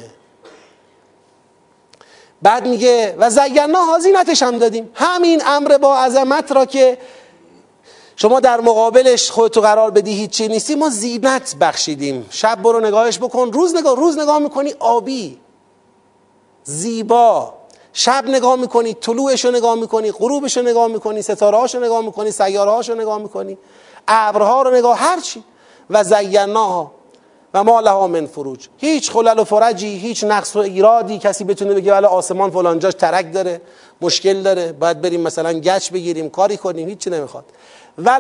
[2.44, 4.92] بعد میگه و زینا هازینتش هم دادیم.
[4.94, 6.98] همین امر با عظمت را که
[8.16, 12.26] شما در مقابلش خودتو قرار بدی هیچی نیستی ما زینت بخشیدیم.
[12.30, 13.52] شب برو نگاهش بکن.
[13.52, 15.40] روز نگاه روز نگاه می‌کنی آبی.
[16.64, 17.54] زیبا.
[17.94, 22.32] شب نگاه می‌کنی طلوعش رو نگاه می‌کنی غروبش رو نگاه می‌کنی ستاره رو نگاه می‌کنی
[22.32, 23.58] سیاره رو نگاه می‌کنی
[24.08, 25.44] ابرها رو نگاه هرچی
[25.90, 26.92] و زیناها
[27.54, 28.68] و ما لها من فروج.
[28.78, 31.18] هیچ خلل و فرجی هیچ نقص و ایرادی.
[31.18, 33.62] کسی بتونه بگه ولی آسمان فلان جاش ترک داره
[34.02, 34.72] مشکل داره.
[34.72, 37.46] باید بریم مثلا گچ بگیریم کاری کنیم هیچی نمی‌خواد.
[37.98, 38.20] و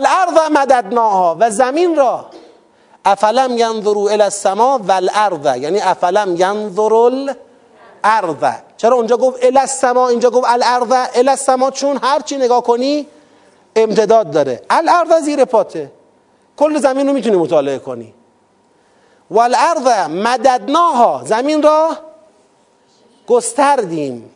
[0.51, 1.37] مددناها.
[1.39, 2.25] و زمین را.
[3.05, 7.11] افلم ینظروا الی السما و یعنی افلم ینظروا
[8.03, 8.53] الارض.
[8.77, 11.07] چرا اونجا گفت الی السما اینجا گفت الارض.
[11.15, 13.07] الی السما چون هر چی نگاه کنی
[13.75, 14.61] امتداد داره.
[14.69, 15.91] الارض زیر پاته.
[16.57, 18.13] کل زمین رو می‌تونی مطالعه کنی.
[19.31, 21.21] والارض مددناها.
[21.25, 21.97] زمین را
[23.27, 24.35] گستردیم.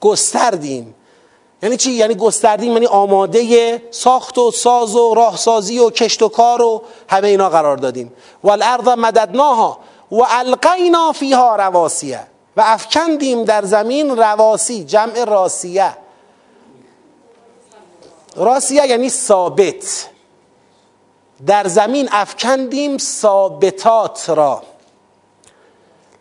[0.00, 0.94] گستردیم.
[1.62, 6.62] یعنی چی؟ یعنی گستردیم یعنی آماده ساخت و ساز و راهسازی و کشت و کار
[6.62, 8.12] و همه اینا قرار دادیم.
[8.44, 9.78] والارض مددناها
[10.12, 12.26] و القینا فیها رواسیه.
[12.56, 15.94] و افکندیم در زمین رواسی جمع راسیه.
[18.36, 20.08] راسیه یعنی ثابت.
[21.46, 24.62] در زمین افکندیم ثابتات را.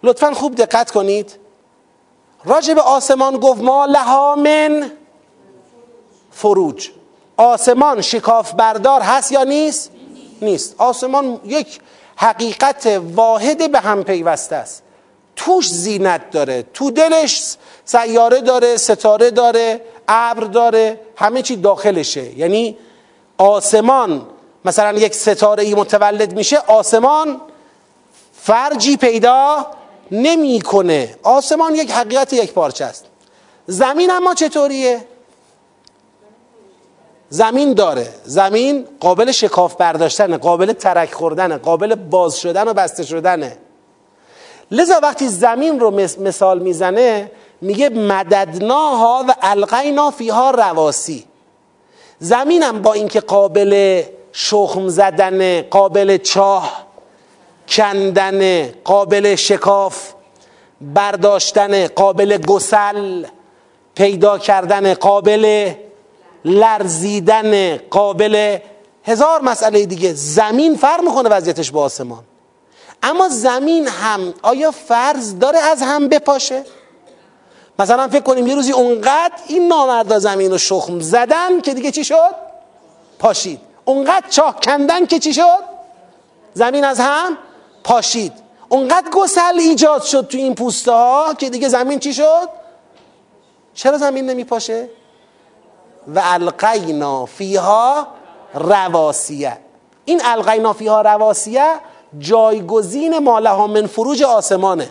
[0.03, 1.35] لطفا خوب دقت کنید.
[2.45, 4.91] راجع به آسمان گفت ما لها من
[6.31, 6.89] فروج.
[7.37, 9.91] آسمان شکاف بردار هست یا نیست؟
[10.41, 10.75] نیست.
[10.77, 11.79] آسمان یک
[12.15, 14.83] حقیقت واحد به هم پیوسته است.
[15.35, 16.63] توش زینت داره.
[16.73, 22.37] تو دلش سیاره داره ستاره داره ابر داره همه چی داخلشه.
[22.39, 22.77] یعنی
[23.37, 24.27] آسمان
[24.67, 27.41] مثلا یک ستاره ای متولد میشه آسمان
[28.33, 29.65] فرجی پیدا
[30.11, 31.15] نمی‌کنه.
[31.23, 33.05] آسمان یک حقیقت یک پارچه است.
[33.67, 35.01] زمین اما چطوریه؟
[37.29, 38.07] زمین داره.
[38.23, 43.57] زمین قابل شکاف برداشتن قابل ترک خوردن قابل باز شدن و بسته شدنه.
[44.71, 47.31] لذا وقتی زمین رو مثال می‌زنه
[47.61, 51.25] میگه مددناها و القینا فیها رواسی.
[52.19, 56.87] زمینم با اینکه قابل شخم زدن قابل چاه
[57.69, 60.13] کندن قابل شکاف
[60.81, 63.25] برداشتن قابل گسل
[63.95, 65.71] پیدا کردن قابل
[66.45, 68.57] لرزیدن قابل
[69.03, 70.13] هزار مسئله دیگه.
[70.13, 72.23] زمین فرق می‌کنه وضعیتش با آسمان.
[73.03, 76.63] اما زمین هم آیا فرض داره از هم بپاشه؟
[77.79, 82.03] مثلا فکر کنیم یه روزی اونقدر این نامردا زمین رو شخم زدن که دیگه چی
[82.03, 82.35] شد؟
[83.19, 83.66] پاشید.
[83.87, 85.63] اونقدر چاه کندن که چی شد؟
[86.53, 87.37] زمین از هم
[87.83, 88.33] پاشید.
[88.69, 92.49] اونقدر گسل ایجاد شد تو این پوسته ها که دیگه زمین چی شد؟
[93.73, 94.89] چرا زمین نمی پاشه
[96.07, 98.07] و القینا فیها
[98.53, 99.57] رواسیه.
[100.05, 101.73] این القینا فیها رواسیه
[102.19, 104.89] جایگزین مالها من فروج آسمانه.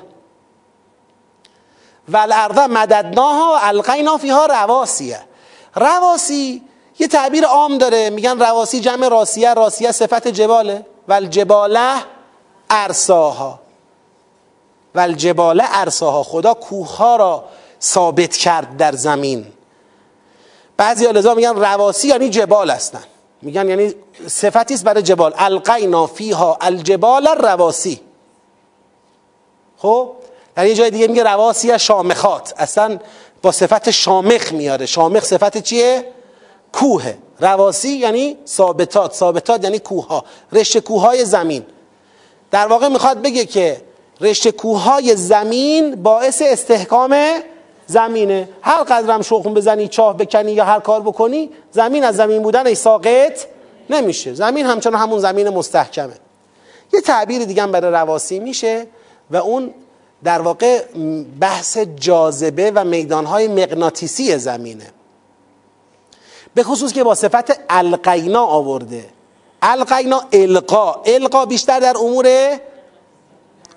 [2.08, 5.20] و الارض مددناها القینا فیها رواسیه.
[5.74, 6.62] رواسی
[6.98, 8.10] یه تعبیر عام داره.
[8.10, 10.86] میگن رواسی جمع راسیه راسیه صفت جباله.
[11.08, 11.94] و الجباله
[12.70, 13.60] ارساها.
[14.94, 16.22] و الجباله ارساها.
[16.22, 17.44] خدا کوه را
[17.82, 19.46] ثابت کرد در زمین.
[20.76, 23.04] بعضی لذا میگن رواسی یعنی جبال هستن.
[23.42, 23.94] میگن یعنی
[24.26, 25.34] صفتی است برای جبال.
[25.36, 28.00] القینا فیها الجبال رواسی
[29.76, 30.12] خب؟
[30.54, 32.54] در یه جای دیگه میگه رواسی شامخات.
[32.56, 32.98] اصلا
[33.42, 34.86] با صفت شامخ میاره.
[34.86, 36.15] شامخ صفت چیه؟
[36.72, 37.14] کوه.
[37.40, 39.14] رواسی یعنی ثابتات.
[39.14, 41.64] ثابتات یعنی کوه ها رشته کوه های زمین.
[42.50, 43.80] در واقع می‌خواد بگه که
[44.20, 47.16] رشته کوه های زمین باعث استحکام
[47.86, 48.48] زمینه.
[48.62, 53.40] هر قدرم شخم بزنی چاه بکنی یا هر کار بکنی زمین از زمین بودن ساقط
[53.90, 54.34] نمیشه.
[54.34, 56.14] زمین همچنان همون زمین مستحکمه.
[56.92, 58.86] یه تعبیر دیگه برای رواسی میشه
[59.30, 59.74] و اون
[60.24, 60.82] در واقع
[61.40, 64.86] بحث جاذبه و میدانهای مغناطیسی زمینه.
[66.56, 69.04] به خصوص که با صفت القینا آورده.
[69.62, 71.02] القینا القا.
[71.06, 72.26] القا بیشتر در امور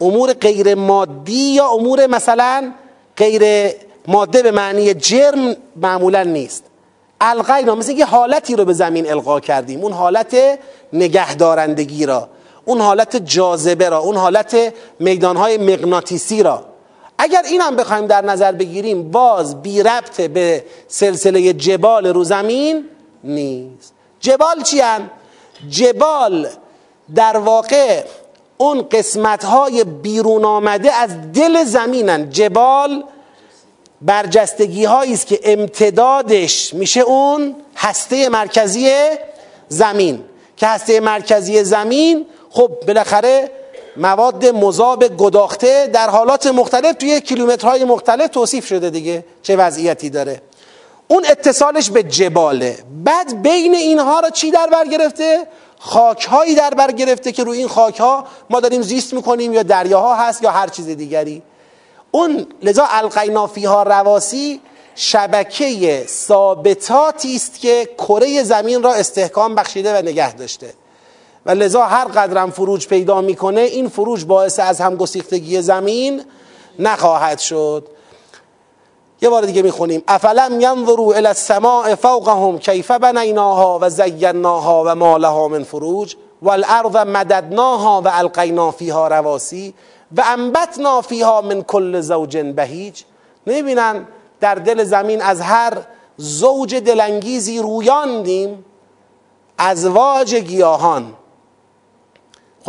[0.01, 2.71] امور غیر مادی یا امور مثلا
[3.17, 3.73] غیر
[4.07, 6.63] ماده به معنی جرم معمولا نیست.
[7.21, 9.83] القینا مثل یه حالتی رو به زمین القا کردیم.
[9.83, 10.35] اون حالت
[10.93, 12.29] نگهدارندگی را.
[12.65, 13.99] اون حالت جاذبه را.
[13.99, 16.63] اون حالت میدانهای مغناطیسی را.
[17.21, 22.85] اگر این هم بخوایم در نظر بگیریم باز بی ربط به سلسله جبال رو زمین
[23.23, 23.93] نیست.
[24.19, 24.81] جبال چی
[25.69, 26.47] جبال
[27.15, 28.03] در واقع
[28.57, 33.03] اون قسمت های بیرون آمده از دل زمینن جبال
[34.01, 38.91] برجستگی هایی است که امتدادش میشه اون هسته مرکزی
[39.67, 40.23] زمین.
[40.57, 43.51] که هسته مرکزی زمین خب بالاخره
[43.99, 50.41] مواد مذاب گداخته در حالات مختلف توی کیلومترهای مختلف توصیف شده دیگه چه وضعیتی داره.
[51.07, 52.77] اون اتصالش به جباله.
[53.03, 55.47] بعد بین اینها را چی در بر گرفته؟
[55.79, 59.63] خاک هایی در بر گرفته که روی این خاک ها ما داریم زیست می‌کنیم یا
[59.63, 61.41] دریاها هست یا هر چیز دیگری.
[62.11, 64.61] اون لذا القینا فیها رواسی
[64.95, 70.73] شبکه ثابتاتی است که کره زمین را استحکام بخشیده و نگه داشته.
[71.49, 76.23] و لذا هر قدرم فروج پیدا می‌کنه این فروج باعث از هم گسیختگی زمین
[76.79, 77.87] نخواهد شد.
[79.21, 80.03] یه بار دیگه می‌خونیم.
[80.07, 86.95] افلم ینظروا الى السماء فوقهم کیف بنیناها و زیناها و ما لها من فروج والارض
[86.95, 89.73] مددناها و القینا فیها رواسی
[90.17, 93.01] و انبتنا فیها من کل زوج بهیج.
[93.47, 94.07] نمی‌بینن
[94.39, 95.73] در دل زمین از هر
[96.17, 98.65] زوج دلانگیزی رویاندیم.
[99.57, 101.13] ازواج گیاهان.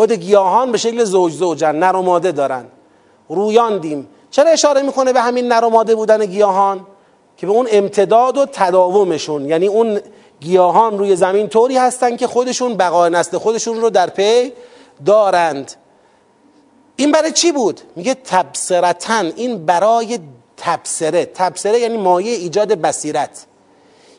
[0.00, 2.64] خود گیاهان به شکل زوج زوجن نر و ماده دارن.
[3.28, 4.08] رویاندیم.
[4.30, 6.86] چرا اشاره می‌کنه به همین نر و ماده بودن گیاهان؟
[7.36, 10.00] که به اون امتداد و تداومشون یعنی اون
[10.40, 14.52] گیاهان روی زمین طوری هستن که خودشون بقای نسل خودشون رو در پی
[15.06, 15.72] دارند.
[16.96, 20.18] این برای چی بود؟ میگه تبصرتن این برای
[20.56, 21.24] تبصره.
[21.24, 23.46] تبصره یعنی مایه ایجاد بصیرت.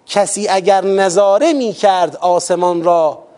[0.06, 3.31] کسی اگر نظاره می‌کرد آسمان را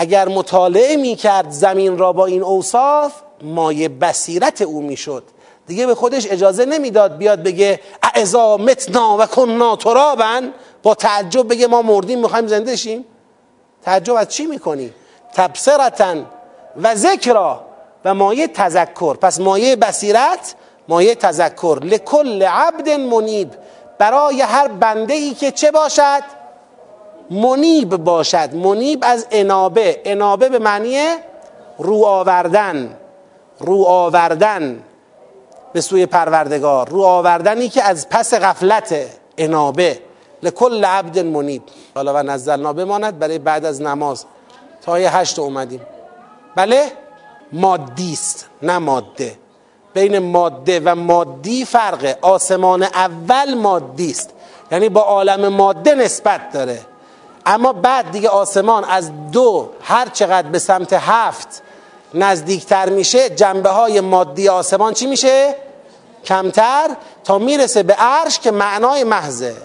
[0.00, 3.12] اگر مطالعه می‌کرد زمین را با این اوصاف
[3.42, 5.22] مایه بصیرت او می‌شد.
[5.66, 10.52] دیگه به خودش اجازه نمی‌داد بیاد بگه اعزا متنا و کننا ترابن
[10.82, 13.04] با تعجب بگه ما مردیم می‌خوایم زنده شیم.
[13.82, 14.92] تعجب از چی می‌کنی؟
[15.34, 16.26] تبصرتن
[16.82, 17.64] و ذکرا
[18.04, 19.14] و مایه تذکر.
[19.14, 20.54] پس مایه بصیرت
[20.88, 21.78] مایه تذکر.
[21.82, 23.50] لکل عبد منیب.
[23.98, 26.37] برای هر بنده ای که چه باشد
[27.30, 28.54] منیب باشد.
[28.54, 30.00] منیب از انابه.
[30.04, 30.98] انابه به معنی
[31.78, 32.96] رو آوردن
[33.60, 34.82] رو آوردن
[35.72, 36.88] به سوی پروردگار.
[36.88, 38.94] رو آوردنی که از پس غفلت
[39.38, 39.98] انابه.
[40.42, 41.62] لکل عبد منیب.
[41.94, 44.24] حالا و نزلنا بماند برای بعد از نماز.
[44.82, 45.80] تا یه هشت اومدیم.
[46.56, 46.92] بله؟
[47.52, 49.38] مادیست نه ماده.
[49.94, 52.18] بین ماده و مادی فرقه.
[52.22, 54.30] آسمان اول مادیست
[54.72, 56.80] یعنی با عالم ماده نسبت داره.
[57.48, 61.62] اما بعد دیگه آسمان از دو هر چقدر به سمت هفت
[62.14, 65.54] نزدیکتر میشه جنبه های مادی آسمان چی میشه؟
[66.24, 66.88] کمتر
[67.24, 69.56] تا می‌رسه به عرش که معنای محضه